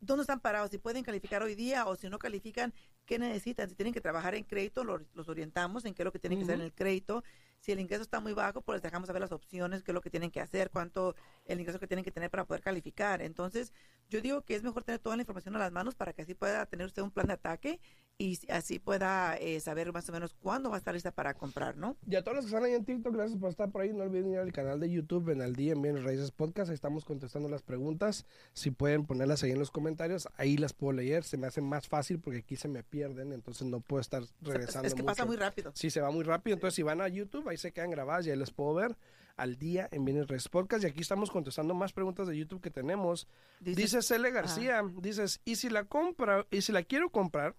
dónde 0.00 0.22
están 0.22 0.40
parados, 0.40 0.70
si 0.70 0.78
pueden 0.78 1.04
calificar 1.04 1.42
hoy 1.42 1.54
día 1.54 1.86
o 1.86 1.94
si 1.96 2.08
no 2.08 2.18
califican, 2.18 2.74
qué 3.06 3.18
necesitan. 3.18 3.68
Si 3.68 3.74
tienen 3.74 3.92
que 3.92 4.00
trabajar 4.00 4.34
en 4.34 4.44
crédito, 4.44 4.84
lo- 4.84 5.00
los 5.14 5.28
orientamos 5.28 5.84
en 5.84 5.94
qué 5.94 6.02
es 6.02 6.04
lo 6.04 6.12
que 6.12 6.18
tienen 6.18 6.38
que 6.38 6.44
hacer 6.44 6.56
en 6.56 6.62
el 6.62 6.72
crédito. 6.72 7.22
Si 7.60 7.72
el 7.72 7.80
ingreso 7.80 8.02
está 8.02 8.20
muy 8.20 8.32
bajo, 8.34 8.60
pues 8.60 8.76
les 8.76 8.82
dejamos 8.82 9.06
saber 9.06 9.22
las 9.22 9.32
opciones, 9.32 9.82
qué 9.82 9.90
es 9.92 9.94
lo 9.94 10.00
que 10.02 10.10
tienen 10.10 10.30
que 10.30 10.40
hacer, 10.40 10.70
cuánto 10.70 11.14
el 11.44 11.60
ingreso 11.60 11.78
que 11.78 11.86
tienen 11.86 12.04
que 12.04 12.10
tener 12.10 12.30
para 12.30 12.44
poder 12.44 12.62
calificar. 12.62 13.22
Entonces, 13.22 13.72
yo 14.08 14.20
digo 14.20 14.42
que 14.42 14.54
es 14.54 14.62
mejor 14.62 14.84
tener 14.84 15.00
toda 15.00 15.16
la 15.16 15.22
información 15.22 15.56
a 15.56 15.58
las 15.58 15.72
manos 15.72 15.94
para 15.94 16.12
que 16.12 16.22
así 16.22 16.34
pueda 16.34 16.64
tener 16.66 16.86
usted 16.86 17.02
un 17.02 17.10
plan 17.10 17.26
de 17.26 17.34
ataque 17.34 17.80
y 18.16 18.38
así 18.48 18.78
pueda 18.78 19.36
eh, 19.36 19.58
saber 19.58 19.92
más 19.92 20.08
o 20.08 20.12
menos 20.12 20.34
cuándo 20.34 20.70
va 20.70 20.76
a 20.76 20.78
estar 20.78 20.94
lista 20.94 21.10
para 21.10 21.34
comprar, 21.34 21.76
¿no? 21.76 21.96
Y 22.06 22.14
a 22.14 22.22
todos 22.22 22.36
los 22.36 22.44
que 22.44 22.50
están 22.50 22.64
ahí 22.64 22.72
en 22.72 22.84
TikTok, 22.84 23.12
gracias 23.12 23.38
por 23.38 23.50
estar 23.50 23.70
por 23.70 23.82
ahí. 23.82 23.92
No 23.92 24.04
olviden 24.04 24.30
ir 24.30 24.38
al 24.38 24.52
canal 24.52 24.78
de 24.78 24.88
YouTube 24.88 25.30
en 25.30 25.42
al 25.42 25.56
día 25.56 25.72
en 25.72 25.82
Bienes 25.82 26.04
Raíces 26.04 26.30
Podcast. 26.30 26.70
Ahí 26.70 26.74
estamos 26.74 27.04
contestando 27.04 27.48
las 27.48 27.62
preguntas. 27.62 28.24
Si 28.52 28.70
pueden 28.70 29.04
ponerlas 29.04 29.42
ahí 29.42 29.50
en 29.50 29.58
los 29.58 29.72
comentarios, 29.72 30.28
ahí 30.36 30.56
las 30.56 30.72
puedo 30.72 30.92
leer. 30.92 31.24
Se 31.24 31.36
me 31.36 31.48
hace 31.48 31.60
más 31.60 31.88
fácil 31.88 32.20
porque 32.20 32.38
aquí 32.40 32.56
se 32.56 32.68
me 32.68 32.84
pierden, 32.84 33.32
entonces 33.32 33.66
no 33.66 33.80
puedo 33.80 34.00
estar 34.00 34.22
regresando. 34.42 34.86
es 34.86 34.94
que 34.94 35.02
pasa 35.02 35.24
muy 35.24 35.36
rápido. 35.36 35.72
Sí, 35.74 35.90
se 35.90 36.00
va 36.00 36.10
muy 36.12 36.22
rápido. 36.22 36.54
Entonces, 36.54 36.76
si 36.76 36.82
van 36.82 37.00
a 37.00 37.08
YouTube, 37.08 37.48
ahí 37.48 37.56
se 37.56 37.72
quedan 37.72 37.90
grabadas 37.90 38.26
y 38.26 38.30
ahí 38.30 38.36
les 38.36 38.52
puedo 38.52 38.74
ver 38.74 38.96
al 39.36 39.56
día 39.56 39.88
en 39.92 40.04
Bienes 40.04 40.28
Raíces 40.28 40.48
Podcast. 40.48 40.84
Y 40.84 40.86
aquí 40.86 41.00
estamos 41.00 41.30
contestando 41.30 41.74
más 41.74 41.92
preguntas 41.92 42.26
de 42.28 42.36
YouTube 42.36 42.60
que 42.60 42.70
tenemos. 42.70 43.26
Dices- 43.60 43.76
Dice 43.76 44.02
Cele 44.02 44.30
García, 44.30 44.82
dices, 44.98 45.40
y 45.44 45.56
si 45.56 45.68
la 45.70 45.84
compra, 45.84 46.46
y 46.50 46.60
si 46.62 46.72
la 46.72 46.82
quiero 46.82 47.10
comprar, 47.10 47.54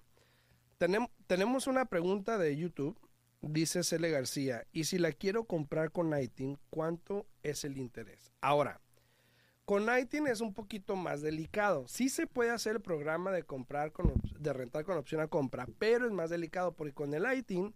tenem- 0.79 1.09
tenemos 1.27 1.67
una 1.67 1.85
pregunta 1.85 2.37
de 2.37 2.55
YouTube, 2.55 2.97
dice 3.41 3.83
Cele 3.83 4.09
García, 4.09 4.65
y 4.71 4.85
si 4.85 4.97
la 4.97 5.11
quiero 5.11 5.45
comprar 5.45 5.91
con 5.91 6.17
ITIN, 6.19 6.57
¿cuánto 6.69 7.27
es 7.43 7.63
el 7.65 7.77
interés? 7.77 8.31
Ahora, 8.41 8.81
con 9.65 9.85
ITIN 9.89 10.27
es 10.27 10.41
un 10.41 10.53
poquito 10.53 10.95
más 10.95 11.21
delicado. 11.21 11.87
Sí 11.87 12.09
se 12.09 12.27
puede 12.27 12.51
hacer 12.51 12.75
el 12.75 12.81
programa 12.81 13.31
de 13.31 13.43
comprar 13.43 13.91
con, 13.91 14.13
de 14.39 14.53
rentar 14.53 14.85
con 14.85 14.97
opción 14.97 15.21
a 15.21 15.27
compra, 15.27 15.67
pero 15.79 16.05
es 16.05 16.11
más 16.11 16.29
delicado 16.29 16.73
porque 16.75 16.93
con 16.93 17.13
el 17.13 17.25
ITIN 17.37 17.73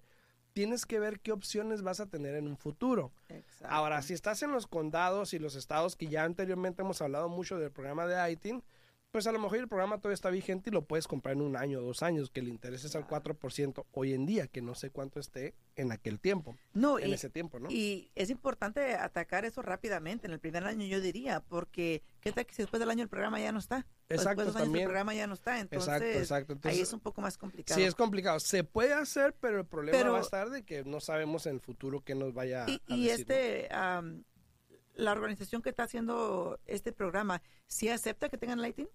tienes 0.60 0.86
que 0.86 1.00
ver 1.00 1.22
qué 1.22 1.32
opciones 1.32 1.84
vas 1.84 2.02
a 2.02 2.08
tener 2.08 2.36
en 2.36 2.46
un 2.46 2.58
futuro. 2.58 3.14
Exacto. 3.30 3.74
Ahora, 3.74 4.02
si 4.02 4.14
estás 4.14 4.44
en 4.44 4.52
los 4.52 4.68
condados 4.68 5.34
y 5.34 5.40
los 5.40 5.56
estados 5.56 5.96
que 5.96 6.08
ya 6.08 6.26
anteriormente 6.26 6.82
hemos 6.82 7.02
hablado 7.02 7.30
mucho 7.30 7.58
del 7.58 7.72
programa 7.72 8.06
de 8.08 8.30
ITIN, 8.34 8.62
pues 9.10 9.26
a 9.26 9.32
lo 9.32 9.40
mejor 9.40 9.60
el 9.60 9.70
programa 9.70 10.00
todavía 10.00 10.16
está 10.16 10.30
vigente 10.30 10.70
y 10.70 10.74
lo 10.74 10.82
puedes 10.82 11.08
comprar 11.08 11.38
en 11.38 11.44
un 11.44 11.56
año 11.56 11.80
o 11.80 11.82
dos 11.82 12.04
años, 12.04 12.30
que 12.30 12.42
el 12.42 12.50
interés 12.50 12.84
es 12.84 12.94
al 12.98 13.08
4% 13.08 13.86
hoy 13.94 14.14
en 14.14 14.26
día, 14.26 14.48
que 14.48 14.62
no 14.62 14.76
sé 14.76 14.90
cuánto 14.90 15.22
esté 15.22 15.56
en 15.78 15.94
aquel 15.94 16.20
tiempo, 16.20 16.58
no, 16.74 17.00
en 17.00 17.12
y, 17.12 17.14
ese 17.14 17.30
tiempo, 17.30 17.58
¿no? 17.58 17.72
y 17.72 18.12
es 18.16 18.30
importante 18.30 18.96
atacar 18.96 19.46
eso 19.46 19.62
rápidamente 19.62 20.28
en 20.28 20.34
el 20.34 20.40
primer 20.40 20.66
año, 20.66 20.86
yo 20.86 21.00
diría, 21.00 21.40
porque 21.40 22.04
¿qué 22.20 22.34
tal 22.34 22.46
que 22.46 22.54
si 22.54 22.64
después 22.64 22.82
del 22.82 22.90
año 22.90 23.04
el 23.04 23.10
programa 23.10 23.40
ya 23.40 23.54
no 23.54 23.60
está? 23.60 23.88
O 24.10 24.14
Exacto, 24.14 24.44
después 24.44 24.46
de 24.46 24.46
dos 24.46 24.56
años 24.56 24.64
también. 24.66 24.84
el 24.84 24.88
programa 24.88 25.14
ya 25.14 25.28
no 25.28 25.34
está, 25.36 25.60
entonces 25.60 25.88
exacto, 26.02 26.54
exacto. 26.54 26.70
ahí 26.70 26.80
es 26.82 26.94
un 26.94 27.00
poco 27.00 27.22
más 27.22 27.38
complicado. 27.38 27.80
sí, 27.80 27.86
es 27.86 27.94
complicado. 27.94 28.40
Se 28.40 28.64
puede 28.64 28.94
hacer, 28.94 29.36
pero 29.40 29.60
el 29.60 29.66
problema 29.68 29.98
Pero- 29.98 30.14
va 30.14 30.18
a 30.20 30.22
estar 30.22 30.50
de 30.50 30.64
que 30.64 30.84
no 30.84 31.00
sabemos 31.00 31.46
en 31.46 31.56
el 31.56 31.62
futuro 31.62 32.02
qué 32.04 32.16
nos 32.16 32.34
vaya 32.34 32.66
y, 32.68 32.82
a 32.92 32.96
y 32.96 33.08
decir, 33.08 33.28
¿no? 33.28 33.34
este, 33.36 33.70
la 34.96 35.12
organización 35.12 35.62
que 35.62 35.70
está 35.70 35.84
haciendo 35.84 36.60
este 36.66 36.92
programa, 36.92 37.42
¿sí 37.68 37.88
acepta 37.90 38.30
que 38.30 38.38
tengan 38.38 38.62
lighting? 38.62 38.90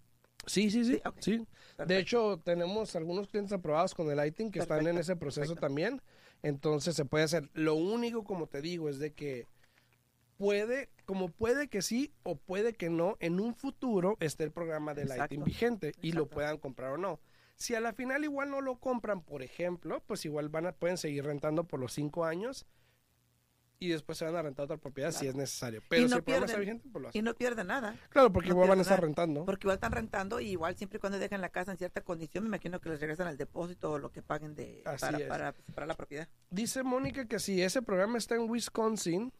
Sí, 0.46 0.70
sí, 0.70 0.84
sí, 0.84 1.00
Sí. 1.20 1.46
De 1.86 1.96
hecho, 1.98 2.38
tenemos 2.44 2.94
algunos 2.96 3.28
clientes 3.28 3.52
aprobados 3.52 3.94
con 3.94 4.10
el 4.10 4.26
ITIN 4.26 4.50
que 4.50 4.58
están 4.58 4.86
en 4.86 4.98
ese 4.98 5.16
proceso 5.16 5.54
perfecto. 5.54 5.60
también. 5.66 6.02
Entonces 6.42 6.94
se 6.96 7.06
puede 7.06 7.24
hacer. 7.24 7.48
Lo 7.54 7.74
único, 7.76 8.24
como 8.24 8.46
te 8.46 8.60
digo, 8.60 8.90
es 8.90 8.98
de 8.98 9.14
que 9.14 9.46
puede, 10.36 10.90
como 11.04 11.28
puede 11.28 11.68
que 11.68 11.82
sí 11.82 12.12
o 12.22 12.36
puede 12.36 12.74
que 12.74 12.90
no, 12.90 13.16
en 13.20 13.40
un 13.40 13.54
futuro 13.54 14.16
esté 14.20 14.44
el 14.44 14.52
programa 14.52 14.94
del 14.94 15.10
Exacto, 15.10 15.34
ITIN 15.34 15.44
vigente 15.44 15.92
y 16.00 16.12
lo 16.12 16.26
puedan 16.28 16.58
comprar 16.58 16.92
o 16.92 16.98
no. 16.98 17.20
Si 17.56 17.74
a 17.74 17.80
la 17.80 17.92
final 17.92 18.24
igual 18.24 18.50
no 18.50 18.60
lo 18.60 18.80
compran, 18.80 19.22
por 19.22 19.42
ejemplo, 19.42 20.02
pues 20.06 20.24
igual 20.24 20.48
van 20.48 20.66
a, 20.66 20.72
pueden 20.72 20.96
seguir 20.98 21.24
rentando 21.24 21.64
por 21.64 21.78
los 21.78 21.92
cinco 21.92 22.24
años 22.24 22.66
y 23.80 23.88
después 23.88 24.16
se 24.16 24.24
van 24.24 24.34
a 24.34 24.40
rentar 24.42 24.64
otra 24.64 24.76
propiedad 24.78 25.10
si 25.12 25.26
es 25.26 25.34
necesario. 25.34 25.82
Pero 25.88 26.02
no 26.02 26.08
si 26.08 26.14
el 26.14 26.22
programa 26.22 26.46
está 26.46 26.58
vigente, 26.58 26.88
pues 26.90 27.02
lo 27.02 27.08
Y 27.08 27.10
hacen. 27.10 27.24
no 27.24 27.34
pierden 27.34 27.66
nada, 27.66 27.96
Claro, 28.08 28.32
porque 28.32 28.48
no 28.48 28.54
igual 28.54 28.70
van 28.70 28.78
a 28.78 28.82
estar 28.82 28.96
nada. 28.98 29.06
rentando. 29.06 29.44
porque 29.44 29.66
igual 29.66 29.74
están 29.76 29.92
rentando 29.92 30.40
y 30.40 30.46
igual 30.50 30.74
siempre 30.76 30.96
y 30.96 31.00
cuando 31.00 31.18
dejan 31.18 31.40
la 31.40 31.50
casa 31.50 31.72
en 31.72 31.78
cierta 31.78 32.00
condición, 32.00 32.44
me 32.44 32.48
imagino 32.48 32.80
que 32.80 32.88
les 32.88 33.00
regresan 33.00 33.28
el 33.28 33.36
depósito 33.36 33.92
o 33.92 33.98
lo 33.98 34.10
que 34.10 34.22
paguen 34.22 34.54
de, 34.54 34.80
para, 34.84 34.98
para 34.98 35.18
separar 35.18 35.88
la 35.88 35.94
propiedad. 35.94 36.28
Dice 36.50 36.82
Mónica 36.82 37.26
que 37.26 37.38
si 37.38 37.60
ese 37.62 37.82
programa 37.82 38.16
está 38.18 38.36
en 38.36 38.48
Wisconsin 38.48 39.32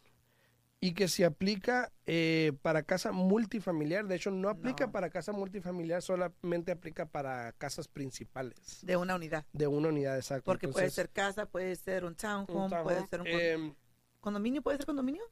y 0.84 0.92
que 0.92 1.08
si 1.08 1.24
aplica 1.24 1.90
eh, 2.04 2.52
para 2.60 2.82
casa 2.82 3.10
multifamiliar, 3.10 4.06
de 4.06 4.16
hecho 4.16 4.30
no 4.30 4.50
aplica 4.50 4.84
No. 4.86 4.92
para 4.92 5.08
casa 5.08 5.32
multifamiliar, 5.32 6.02
solamente 6.02 6.72
aplica 6.72 7.06
para 7.06 7.52
casas 7.52 7.88
principales 7.88 8.80
De 8.82 8.96
una 8.96 9.14
unidad. 9.14 9.46
de 9.54 9.66
una 9.66 9.88
unidad 9.88 10.18
exacta. 10.18 10.44
Porque 10.44 10.68
puede 10.68 10.90
ser 10.90 11.08
casa, 11.08 11.46
puede 11.46 11.74
ser 11.76 12.04
un 12.04 12.14
townhome, 12.14 12.64
un 12.64 12.68
townhome, 12.70 12.82
puede 12.84 13.06
ser 13.08 13.20
un 13.22 13.26
em, 13.28 13.74
condominio, 14.20 14.60
puede 14.60 14.76
ser 14.76 14.84
condominio. 14.86 15.22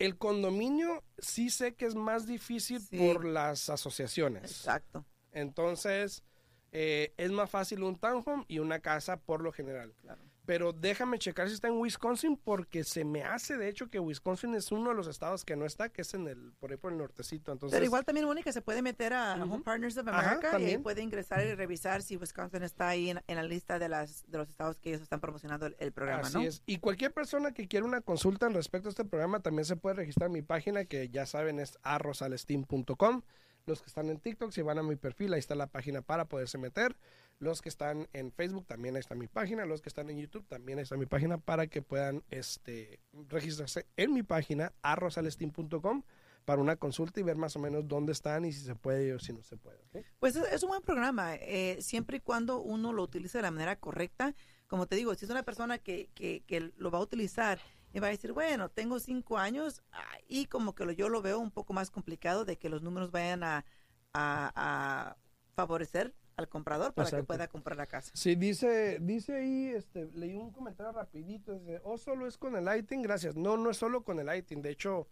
el 0.00 0.16
condominio 0.18 1.04
sí 1.18 1.50
sé 1.50 1.74
que 1.74 1.86
es 1.86 1.94
más 1.94 2.26
difícil 2.26 2.80
Sí. 2.80 2.96
por 2.98 3.24
las 3.24 3.70
asociaciones. 3.70 4.50
Exacto. 4.50 5.04
Entonces, 5.32 6.24
eh, 6.72 7.12
es 7.16 7.30
más 7.30 7.48
fácil 7.48 7.82
un 7.84 7.96
townhome 7.96 8.44
y 8.48 8.58
una 8.58 8.80
casa 8.80 9.18
por 9.18 9.40
lo 9.42 9.52
general. 9.52 9.94
Claro. 10.00 10.20
Pero 10.50 10.72
déjame 10.72 11.16
checar 11.20 11.46
si 11.46 11.54
está 11.54 11.68
en 11.68 11.74
Wisconsin 11.74 12.36
porque 12.36 12.82
se 12.82 13.04
me 13.04 13.22
hace 13.22 13.56
de 13.56 13.68
hecho 13.68 13.88
que 13.88 14.00
Wisconsin 14.00 14.56
es 14.56 14.72
uno 14.72 14.90
de 14.90 14.96
los 14.96 15.06
estados 15.06 15.44
que 15.44 15.54
no 15.54 15.64
está, 15.64 15.90
que 15.90 16.02
es 16.02 16.12
en 16.12 16.26
el 16.26 16.50
por 16.58 16.72
ahí 16.72 16.76
por 16.76 16.90
el 16.90 16.98
nortecito. 16.98 17.52
Entonces, 17.52 17.76
Pero 17.76 17.84
igual 17.84 18.04
también, 18.04 18.26
Mónica, 18.26 18.50
se 18.50 18.60
puede 18.60 18.82
meter 18.82 19.12
a. 19.12 19.34
Home 19.34 19.62
Partners 19.62 19.96
of 19.96 20.08
Ajá, 20.08 20.32
America 20.32 20.58
y 20.58 20.64
ahí 20.64 20.78
puede 20.78 21.02
ingresar 21.02 21.46
y 21.46 21.54
revisar 21.54 22.02
si 22.02 22.16
Wisconsin 22.16 22.64
está 22.64 22.88
ahí 22.88 23.10
en, 23.10 23.22
en 23.28 23.36
la 23.36 23.44
lista 23.44 23.78
de 23.78 23.88
las 23.88 24.28
de 24.28 24.38
los 24.38 24.48
estados 24.48 24.76
que 24.80 24.88
ellos 24.88 25.02
están 25.02 25.20
promocionando 25.20 25.66
el, 25.66 25.76
el 25.78 25.92
programa, 25.92 26.22
así 26.22 26.38
¿no? 26.38 26.42
es. 26.42 26.64
Y 26.66 26.78
cualquier 26.78 27.12
persona 27.12 27.52
que 27.52 27.68
quiera 27.68 27.86
una 27.86 28.00
consulta 28.00 28.48
respecto 28.48 28.88
a 28.88 28.90
este 28.90 29.04
programa 29.04 29.38
también 29.38 29.66
se 29.66 29.76
puede 29.76 29.94
registrar 29.94 30.30
en 30.30 30.32
mi 30.32 30.42
página 30.42 30.84
que 30.84 31.10
ya 31.10 31.26
saben 31.26 31.60
es 31.60 31.78
arrosalesteam.com. 31.84 33.22
Los 33.66 33.82
que 33.82 33.86
están 33.86 34.08
en 34.08 34.18
TikTok, 34.18 34.50
si 34.50 34.62
van 34.62 34.78
a 34.78 34.82
mi 34.82 34.96
perfil, 34.96 35.32
ahí 35.32 35.38
está 35.38 35.54
la 35.54 35.68
página 35.68 36.02
para 36.02 36.24
poderse 36.24 36.58
meter. 36.58 36.96
Los 37.40 37.62
que 37.62 37.70
están 37.70 38.06
en 38.12 38.30
Facebook, 38.32 38.66
también 38.66 38.96
está 38.98 39.14
mi 39.14 39.26
página. 39.26 39.64
Los 39.64 39.80
que 39.80 39.88
están 39.88 40.10
en 40.10 40.18
YouTube, 40.18 40.46
también 40.46 40.78
está 40.78 40.96
mi 40.98 41.06
página 41.06 41.38
para 41.38 41.66
que 41.68 41.80
puedan 41.80 42.22
este, 42.30 43.00
registrarse 43.28 43.86
en 43.96 44.12
mi 44.12 44.22
página, 44.22 44.74
arrosalesteam.com, 44.82 46.02
para 46.44 46.60
una 46.60 46.76
consulta 46.76 47.18
y 47.18 47.22
ver 47.22 47.36
más 47.36 47.56
o 47.56 47.58
menos 47.58 47.88
dónde 47.88 48.12
están 48.12 48.44
y 48.44 48.52
si 48.52 48.60
se 48.60 48.74
puede 48.74 49.14
o 49.14 49.18
si 49.18 49.32
no 49.32 49.42
se 49.42 49.56
puede. 49.56 49.80
Pues 50.18 50.36
es, 50.36 50.62
un 50.62 50.68
buen 50.68 50.82
programa, 50.82 51.34
eh, 51.36 51.78
siempre 51.80 52.18
y 52.18 52.20
cuando 52.20 52.60
uno 52.60 52.92
lo 52.92 53.02
utilice 53.02 53.38
de 53.38 53.42
la 53.42 53.50
manera 53.50 53.76
correcta. 53.76 54.34
Como 54.66 54.86
te 54.86 54.94
digo, 54.96 55.14
si 55.14 55.24
es 55.24 55.30
una 55.30 55.42
persona 55.42 55.78
que, 55.78 56.10
que, 56.14 56.42
que 56.46 56.72
lo 56.76 56.90
va 56.90 56.98
a 56.98 57.02
utilizar 57.02 57.58
y 57.94 58.00
va 58.00 58.08
a 58.08 58.10
decir, 58.10 58.32
bueno, 58.32 58.68
tengo 58.68 59.00
cinco 59.00 59.38
años, 59.38 59.82
y 60.28 60.44
como 60.46 60.74
que 60.74 60.84
lo, 60.84 60.92
yo 60.92 61.08
lo 61.08 61.22
veo 61.22 61.38
un 61.40 61.50
poco 61.50 61.72
más 61.72 61.90
complicado 61.90 62.44
de 62.44 62.56
que 62.58 62.68
los 62.68 62.82
números 62.82 63.10
vayan 63.10 63.42
a, 63.44 63.64
a- 64.12 64.52
a 64.54 65.16
favorecer 65.56 66.14
al 66.40 66.48
comprador 66.48 66.92
para 66.92 67.08
que 67.08 67.16
Exacto. 67.16 67.26
pueda 67.26 67.48
comprar 67.48 67.76
la 67.76 67.86
casa. 67.86 68.10
Sí, 68.14 68.34
dice, 68.34 68.98
dice 69.00 69.36
ahí, 69.36 69.68
este, 69.68 70.06
leí 70.14 70.34
un 70.34 70.50
comentario 70.50 70.92
rapidito, 70.92 71.52
dice, 71.54 71.80
o 71.84 71.96
solo 71.98 72.26
es 72.26 72.36
con 72.36 72.56
el 72.56 72.76
ITIN, 72.78 73.02
gracias. 73.02 73.36
No, 73.36 73.56
no 73.56 73.70
es 73.70 73.76
solo 73.76 74.02
con 74.02 74.18
el 74.18 74.34
ITIN, 74.36 74.62
de 74.62 74.70
hecho, 74.70 75.06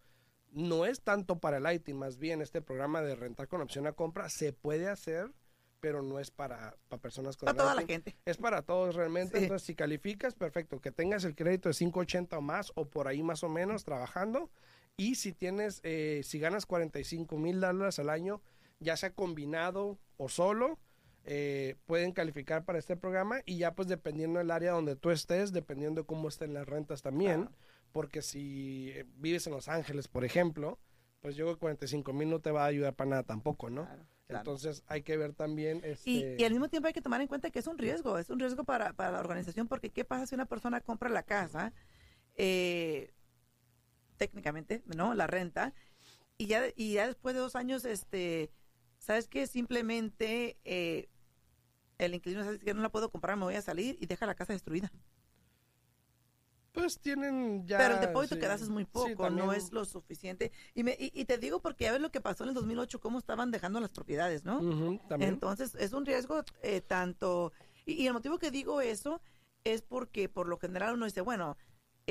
no 0.51 0.85
es 0.87 1.03
tanto 1.03 1.39
para 1.39 1.59
el 1.59 1.73
ITIN, 1.77 1.97
más 1.97 2.19
bien 2.19 2.41
este 2.43 2.61
programa 2.63 3.03
de 3.03 3.15
rentar 3.15 3.49
con 3.49 3.61
opción 3.61 3.87
a 3.87 3.93
compra 3.93 4.29
se 4.29 4.53
puede 4.53 4.89
hacer, 4.89 5.33
pero 5.81 6.03
no 6.03 6.19
es 6.19 6.31
para, 6.33 6.77
para 6.89 7.01
personas 7.01 7.37
con 7.37 7.47
Para 7.47 7.59
toda 7.59 7.75
la 7.75 7.83
gente. 7.87 8.17
Es 8.25 8.37
para 8.37 8.63
todos 8.63 8.97
realmente, 8.97 9.39
Sí. 9.39 9.45
entonces 9.45 9.67
si 9.67 9.75
calificas, 9.77 10.35
perfecto, 10.35 10.81
que 10.81 10.91
tengas 10.91 11.23
el 11.25 11.37
crédito 11.37 11.69
de 11.69 11.75
580 11.75 12.39
o 12.39 12.41
más, 12.41 12.73
o 12.75 12.87
por 12.87 13.07
ahí 13.07 13.23
más 13.23 13.45
o 13.45 13.49
menos 13.49 13.85
trabajando, 13.85 14.51
y 14.97 15.15
si 15.15 15.33
tienes, 15.33 15.81
eh, 15.85 16.23
si 16.25 16.41
ganas 16.41 16.67
45 16.67 17.37
mil 17.39 17.61
dólares 17.61 17.99
al 18.01 18.11
año, 18.11 18.41
ya 18.81 18.97
sea 18.97 19.13
combinado 19.15 19.99
o 20.17 20.29
solo, 20.29 20.79
eh, 21.31 21.77
pueden 21.85 22.13
calificar 22.13 22.65
para 22.65 22.79
este 22.79 22.97
programa 22.97 23.43
y 23.45 23.59
ya 23.59 23.75
pues 23.75 23.87
dependiendo 23.87 24.39
del 24.39 24.51
área 24.51 24.73
donde 24.73 24.97
tú 24.97 25.11
estés, 25.11 25.53
dependiendo 25.53 26.01
de 26.01 26.07
cómo 26.07 26.27
estén 26.29 26.55
las 26.55 26.67
rentas 26.67 27.03
también, 27.03 27.51
porque 27.93 28.23
si 28.23 28.93
eh, 28.95 29.05
vives 29.17 29.47
en 29.47 29.53
Los 29.53 29.69
Ángeles, 29.69 30.09
por 30.09 30.25
ejemplo, 30.25 30.79
pues 31.21 31.37
yo 31.37 31.45
creo 31.45 31.57
que 31.57 31.61
45 31.61 32.15
mil 32.15 32.31
no 32.31 32.41
te 32.41 32.51
va 32.51 32.65
a 32.65 32.69
ayudar 32.69 32.95
para 32.95 33.11
nada 33.11 33.23
tampoco, 33.25 33.69
¿no? 33.69 33.85
Claro, 33.85 34.07
claro. 34.27 34.41
Entonces 34.41 34.83
hay 34.87 35.03
que 35.03 35.19
ver 35.19 35.35
también... 35.35 35.83
Este, 35.85 36.11
Y, 36.11 36.37
y 36.39 36.45
al 36.45 36.53
mismo 36.53 36.69
tiempo 36.69 36.87
hay 36.87 36.95
que 36.95 37.03
tomar 37.03 37.21
en 37.21 37.29
cuenta 37.29 37.51
que 37.51 37.59
es 37.59 37.67
un 37.67 37.77
riesgo, 37.77 38.17
es 38.17 38.31
un 38.31 38.39
riesgo 38.39 38.65
para, 38.65 38.95
para 38.95 39.13
la 39.13 39.21
organización, 39.21 39.69
porque 39.69 39.91
¿qué 39.91 40.07
pasa 40.07 40.27
si 40.27 40.35
una 40.35 40.47
persona 40.47 40.81
compra 40.81 41.11
la 41.11 41.25
casa, 41.25 41.75
eh, 42.37 43.13
técnicamente, 44.17 44.83
¿no? 44.97 45.13
La 45.13 45.27
renta, 45.27 45.75
y 46.39 46.47
ya, 46.47 46.63
y 46.75 46.95
ya 46.95 47.07
después 47.07 47.35
de 47.35 47.43
dos 47.43 47.55
años, 47.55 47.85
este, 47.85 48.51
¿sabes 48.99 49.29
qué? 49.29 49.47
Simplemente 49.47 50.57
eh, 50.65 51.11
el 51.99 52.15
inquilino 52.15 52.45
sabe 52.45 52.59
que 52.59 52.75
no 52.75 52.83
la 52.83 52.91
puedo 52.91 53.11
comprar, 53.11 53.37
me 53.37 53.45
voy 53.45 53.55
a 53.57 53.63
salir 53.63 53.97
y 54.01 54.07
deja 54.07 54.27
la 54.27 54.35
casa 54.35 54.53
destruida. 54.53 54.91
pues 56.73 57.01
tienen 57.01 57.67
ya... 57.67 57.79
Pero 57.79 57.95
el 57.95 58.01
depósito 58.01 58.37
sí. 58.37 58.41
que 58.41 58.47
das 58.47 58.63
es 58.63 58.69
muy 58.69 58.85
Sí, 58.85 58.91
poco, 58.93 59.25
también. 59.25 59.47
no 59.47 59.53
es 59.53 59.73
lo 59.73 59.85
suficiente. 59.85 60.53
Y, 60.75 60.85
me, 60.85 60.93
y, 60.99 61.11
y 61.13 61.25
te 61.25 61.37
digo 61.39 61.61
porque 61.61 61.85
ya 61.85 61.93
ves 61.93 62.01
lo 62.01 62.11
que 62.13 62.21
pasó 62.21 62.45
en 62.45 62.51
el 62.51 62.55
2008, 62.55 63.01
cómo 63.01 63.19
estaban 63.19 63.51
dejando 63.51 63.81
las 63.81 63.91
propiedades, 63.91 64.45
¿no? 64.45 64.61
Entonces, 65.19 65.75
es 65.75 65.93
un 65.93 66.07
riesgo 66.07 66.43
eh, 66.63 66.81
tanto... 66.81 67.53
Y, 67.85 67.95
y 67.95 68.07
el 68.07 68.13
motivo 68.13 68.39
que 68.39 68.51
digo 68.53 68.81
eso 68.81 69.21
es 69.65 69.83
porque 69.83 70.29
por 70.29 70.47
lo 70.47 70.57
general 70.59 70.95
uno 70.95 71.07
dice, 71.07 71.21
bueno, 71.21 71.57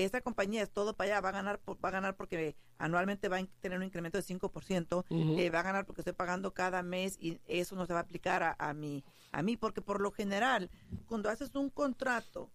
esta 0.05 0.21
compañía 0.21 0.61
es 0.61 0.69
todo 0.71 0.95
para 0.95 1.11
allá, 1.13 1.21
va 1.21 1.29
a 1.29 1.31
ganar 1.33 1.59
por- 1.59 1.83
va 1.83 1.89
a 1.89 1.91
ganar 1.91 2.15
porque 2.15 2.55
anualmente 2.77 3.29
va 3.29 3.37
a 3.37 3.45
tener 3.61 3.77
un 3.79 3.83
incremento 3.83 4.17
de 4.17 4.23
5%, 4.23 5.05
Ujú. 5.09 5.39
eh, 5.39 5.49
va 5.49 5.61
a 5.61 5.63
ganar 5.63 5.85
porque 5.85 6.01
estoy 6.01 6.13
pagando 6.13 6.53
cada 6.53 6.83
mes 6.83 7.17
y 7.19 7.39
eso 7.47 7.75
no 7.75 7.85
se 7.87 7.93
va 7.93 7.99
a 7.99 8.03
aplicar 8.03 8.43
a, 8.43 8.55
a 8.59 8.73
mí, 8.73 9.03
a 9.31 9.41
mí, 9.41 9.57
porque 9.57 9.81
por 9.81 9.99
lo 9.99 10.11
general, 10.11 10.69
cuando 11.07 11.29
haces 11.29 11.55
un 11.55 11.69
contrato 11.69 12.51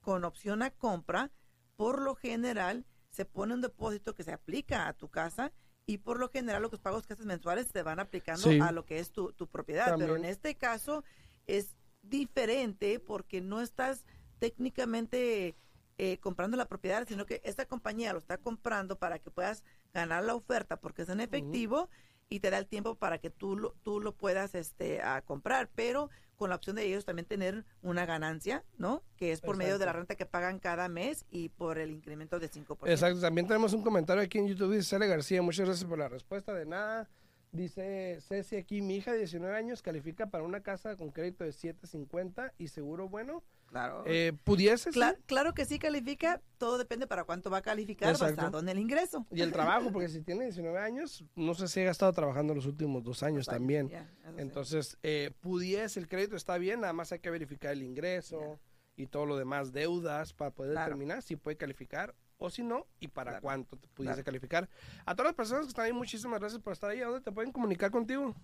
con 0.00 0.24
opción 0.24 0.62
a 0.62 0.70
compra, 0.70 1.30
por 1.76 2.00
lo 2.00 2.14
general 2.14 2.84
se 3.10 3.24
pone 3.24 3.54
un 3.54 3.60
depósito 3.60 4.14
que 4.14 4.22
se 4.24 4.32
aplica 4.32 4.86
a 4.88 4.92
tu 4.92 5.08
casa 5.08 5.52
y 5.84 5.98
por 5.98 6.18
lo 6.20 6.28
general 6.28 6.62
los 6.62 6.80
pagos 6.80 7.06
que 7.06 7.14
haces 7.14 7.26
mensuales 7.26 7.66
se 7.72 7.82
van 7.82 7.98
aplicando 7.98 8.48
Sí. 8.50 8.58
a 8.60 8.70
lo 8.70 8.84
que 8.84 9.00
es 9.00 9.10
tu, 9.10 9.32
tu 9.32 9.48
propiedad. 9.48 9.96
Pero 9.98 10.14
en 10.16 10.24
este 10.24 10.54
caso 10.54 11.02
es 11.46 11.74
diferente 12.02 13.00
porque 13.00 13.40
no 13.40 13.60
estás 13.60 14.04
técnicamente 14.38 15.56
eh, 15.98 16.18
comprando 16.18 16.56
la 16.56 16.66
propiedad, 16.66 17.06
sino 17.06 17.26
que 17.26 17.40
esta 17.44 17.66
compañía 17.66 18.12
lo 18.12 18.18
está 18.18 18.38
comprando 18.38 18.96
para 18.98 19.18
que 19.18 19.30
puedas 19.30 19.62
ganar 19.92 20.24
la 20.24 20.34
oferta 20.34 20.76
porque 20.78 21.02
es 21.02 21.08
en 21.08 21.20
efectivo 21.20 21.88
y 22.28 22.40
te 22.40 22.50
da 22.50 22.58
el 22.58 22.66
tiempo 22.66 22.94
para 22.94 23.18
que 23.18 23.30
tú 23.30 23.56
lo, 23.56 23.74
tú 23.82 24.00
lo 24.00 24.14
puedas 24.14 24.54
este, 24.54 25.02
a 25.02 25.20
comprar, 25.22 25.68
pero 25.74 26.08
con 26.36 26.50
la 26.50 26.56
opción 26.56 26.76
de 26.76 26.84
ellos 26.84 27.04
también 27.04 27.26
tener 27.26 27.64
una 27.82 28.06
ganancia, 28.06 28.64
¿no? 28.78 29.02
Que 29.16 29.32
es 29.32 29.40
por 29.40 29.56
medio 29.56 29.78
de 29.78 29.86
la 29.86 29.92
renta 29.92 30.16
que 30.16 30.26
pagan 30.26 30.58
cada 30.58 30.88
mes 30.88 31.24
y 31.30 31.50
por 31.50 31.78
el 31.78 31.90
incremento 31.90 32.40
de 32.40 32.50
5%. 32.50 32.78
Exacto, 32.90 33.20
también 33.20 33.46
tenemos 33.46 33.74
un 33.74 33.82
comentario 33.82 34.22
aquí 34.22 34.38
en 34.38 34.48
YouTube, 34.48 34.72
dice 34.72 34.88
Cele 34.88 35.06
García, 35.06 35.42
muchas 35.42 35.66
gracias 35.66 35.88
por 35.88 35.98
la 35.98 36.08
respuesta, 36.08 36.52
de 36.54 36.66
nada. 36.66 37.08
Dice 37.52 38.18
Ceci 38.22 38.56
aquí, 38.56 38.80
mi 38.80 38.96
hija 38.96 39.12
de 39.12 39.18
19 39.18 39.54
años 39.54 39.82
califica 39.82 40.30
para 40.30 40.42
una 40.42 40.62
casa 40.62 40.96
con 40.96 41.10
crédito 41.10 41.44
de 41.44 41.52
750 41.52 42.54
y 42.56 42.68
seguro 42.68 43.10
bueno. 43.10 43.44
Claro. 43.72 44.02
Eh, 44.06 44.34
¿Pudiese? 44.44 44.92
sí? 44.92 45.00
Claro 45.24 45.54
que 45.54 45.64
sí 45.64 45.78
califica, 45.78 46.42
todo 46.58 46.76
depende 46.76 47.06
para 47.06 47.24
cuánto 47.24 47.48
va 47.50 47.56
a 47.58 47.62
calificar 47.62 48.10
Exacto. 48.10 48.36
basado 48.36 48.60
en 48.60 48.68
el 48.68 48.78
ingreso. 48.78 49.26
Y 49.30 49.40
el 49.40 49.50
trabajo, 49.50 49.90
porque 49.90 50.10
si 50.10 50.20
tiene 50.20 50.44
19 50.44 50.78
años, 50.78 51.24
no 51.34 51.54
sé 51.54 51.68
si 51.68 51.80
ha 51.80 51.90
estado 51.90 52.12
trabajando 52.12 52.54
los 52.54 52.66
últimos 52.66 53.02
dos 53.02 53.22
años 53.22 53.46
también. 53.46 53.90
Entonces, 54.36 54.98
eh, 55.02 55.30
pudiese, 55.40 55.98
el 56.00 56.06
crédito 56.06 56.36
está 56.36 56.58
bien, 56.58 56.82
nada 56.82 56.92
más 56.92 57.12
hay 57.12 57.20
que 57.20 57.30
verificar 57.30 57.72
el 57.72 57.82
ingreso 57.82 58.60
y 58.94 59.06
todo 59.06 59.24
lo 59.24 59.38
demás, 59.38 59.72
deudas, 59.72 60.34
para 60.34 60.50
poder 60.50 60.72
Claro. 60.72 60.90
determinar 60.90 61.22
si 61.22 61.36
puede 61.36 61.56
calificar 61.56 62.14
o 62.36 62.50
si 62.50 62.62
no 62.62 62.86
y 63.00 63.08
para 63.08 63.30
Claro. 63.30 63.42
cuánto 63.42 63.76
te 63.78 63.88
pudiese 63.88 64.16
Claro. 64.16 64.24
calificar. 64.26 64.68
A 65.06 65.14
todas 65.14 65.30
las 65.30 65.34
personas 65.34 65.64
que 65.64 65.68
están 65.68 65.86
ahí, 65.86 65.94
muchísimas 65.94 66.40
gracias 66.40 66.60
por 66.60 66.74
estar 66.74 66.90
ahí. 66.90 67.00
¿A 67.00 67.06
dónde 67.06 67.22
te 67.22 67.32
pueden 67.32 67.52
comunicar 67.52 67.90
contigo? 67.90 68.34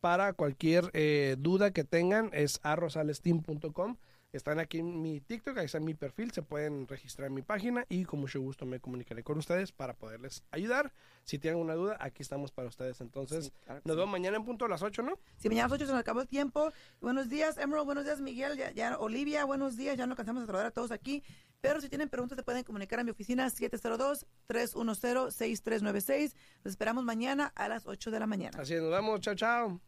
para 0.00 0.34
cualquier 0.34 0.90
eh, 0.92 1.36
duda 1.38 1.70
que 1.72 1.84
tengan 1.84 2.28
es 2.34 2.60
arrosalestin.com 2.62 3.96
están 4.36 4.58
aquí 4.60 4.78
en 4.78 5.02
mi 5.02 5.20
TikTok, 5.20 5.58
ahí 5.58 5.66
está 5.66 5.80
mi 5.80 5.94
perfil, 5.94 6.30
se 6.32 6.42
pueden 6.42 6.86
registrar 6.88 7.28
en 7.28 7.34
mi 7.34 7.42
página 7.42 7.84
y 7.88 8.04
con 8.04 8.20
mucho 8.20 8.40
gusto 8.40 8.66
me 8.66 8.80
comunicaré 8.80 9.22
con 9.22 9.38
ustedes 9.38 9.72
para 9.72 9.94
poderles 9.94 10.42
ayudar. 10.50 10.92
Si 11.24 11.38
tienen 11.38 11.60
una 11.60 11.74
duda, 11.74 11.96
aquí 12.00 12.22
estamos 12.22 12.52
para 12.52 12.68
ustedes. 12.68 13.00
Entonces, 13.00 13.46
Sí, 13.46 13.52
claro 13.64 13.80
nos 13.84 13.94
sí. 13.94 13.98
vemos 13.98 14.12
mañana 14.12 14.36
en 14.36 14.44
punto 14.44 14.64
a 14.64 14.68
las 14.68 14.82
8, 14.82 15.02
¿no? 15.02 15.18
Si 15.36 15.48
mañana 15.48 15.66
a 15.66 15.68
las 15.68 15.74
8 15.76 15.86
se 15.86 15.92
nos 15.92 16.00
acabó 16.00 16.20
el 16.20 16.28
tiempo. 16.28 16.72
Buenos 17.00 17.28
días, 17.28 17.56
Emerald. 17.58 17.86
Buenos 17.86 18.04
días, 18.04 18.20
Miguel. 18.20 18.56
Ya, 18.56 18.70
ya- 18.72 18.98
Olivia, 18.98 19.44
buenos 19.44 19.76
días. 19.76 19.96
Ya 19.96 20.06
no 20.06 20.14
cansamos 20.14 20.42
de 20.42 20.46
saludar 20.46 20.66
a 20.66 20.70
todos 20.70 20.90
aquí. 20.92 21.22
Pero 21.60 21.80
si 21.80 21.88
tienen 21.88 22.08
preguntas, 22.08 22.36
se 22.36 22.42
pueden 22.44 22.62
comunicar 22.62 23.00
a 23.00 23.04
mi 23.04 23.10
oficina 23.10 23.48
702-310-6396. 23.50 26.34
Los 26.62 26.72
esperamos 26.72 27.04
mañana 27.04 27.52
a 27.56 27.68
las 27.68 27.86
8 27.86 28.10
de 28.10 28.20
la 28.20 28.26
mañana. 28.26 28.58
Así 28.60 28.74
es, 28.74 28.82
nos 28.82 28.90
vemos, 28.92 29.20
chao, 29.20 29.34
chao. 29.34 29.80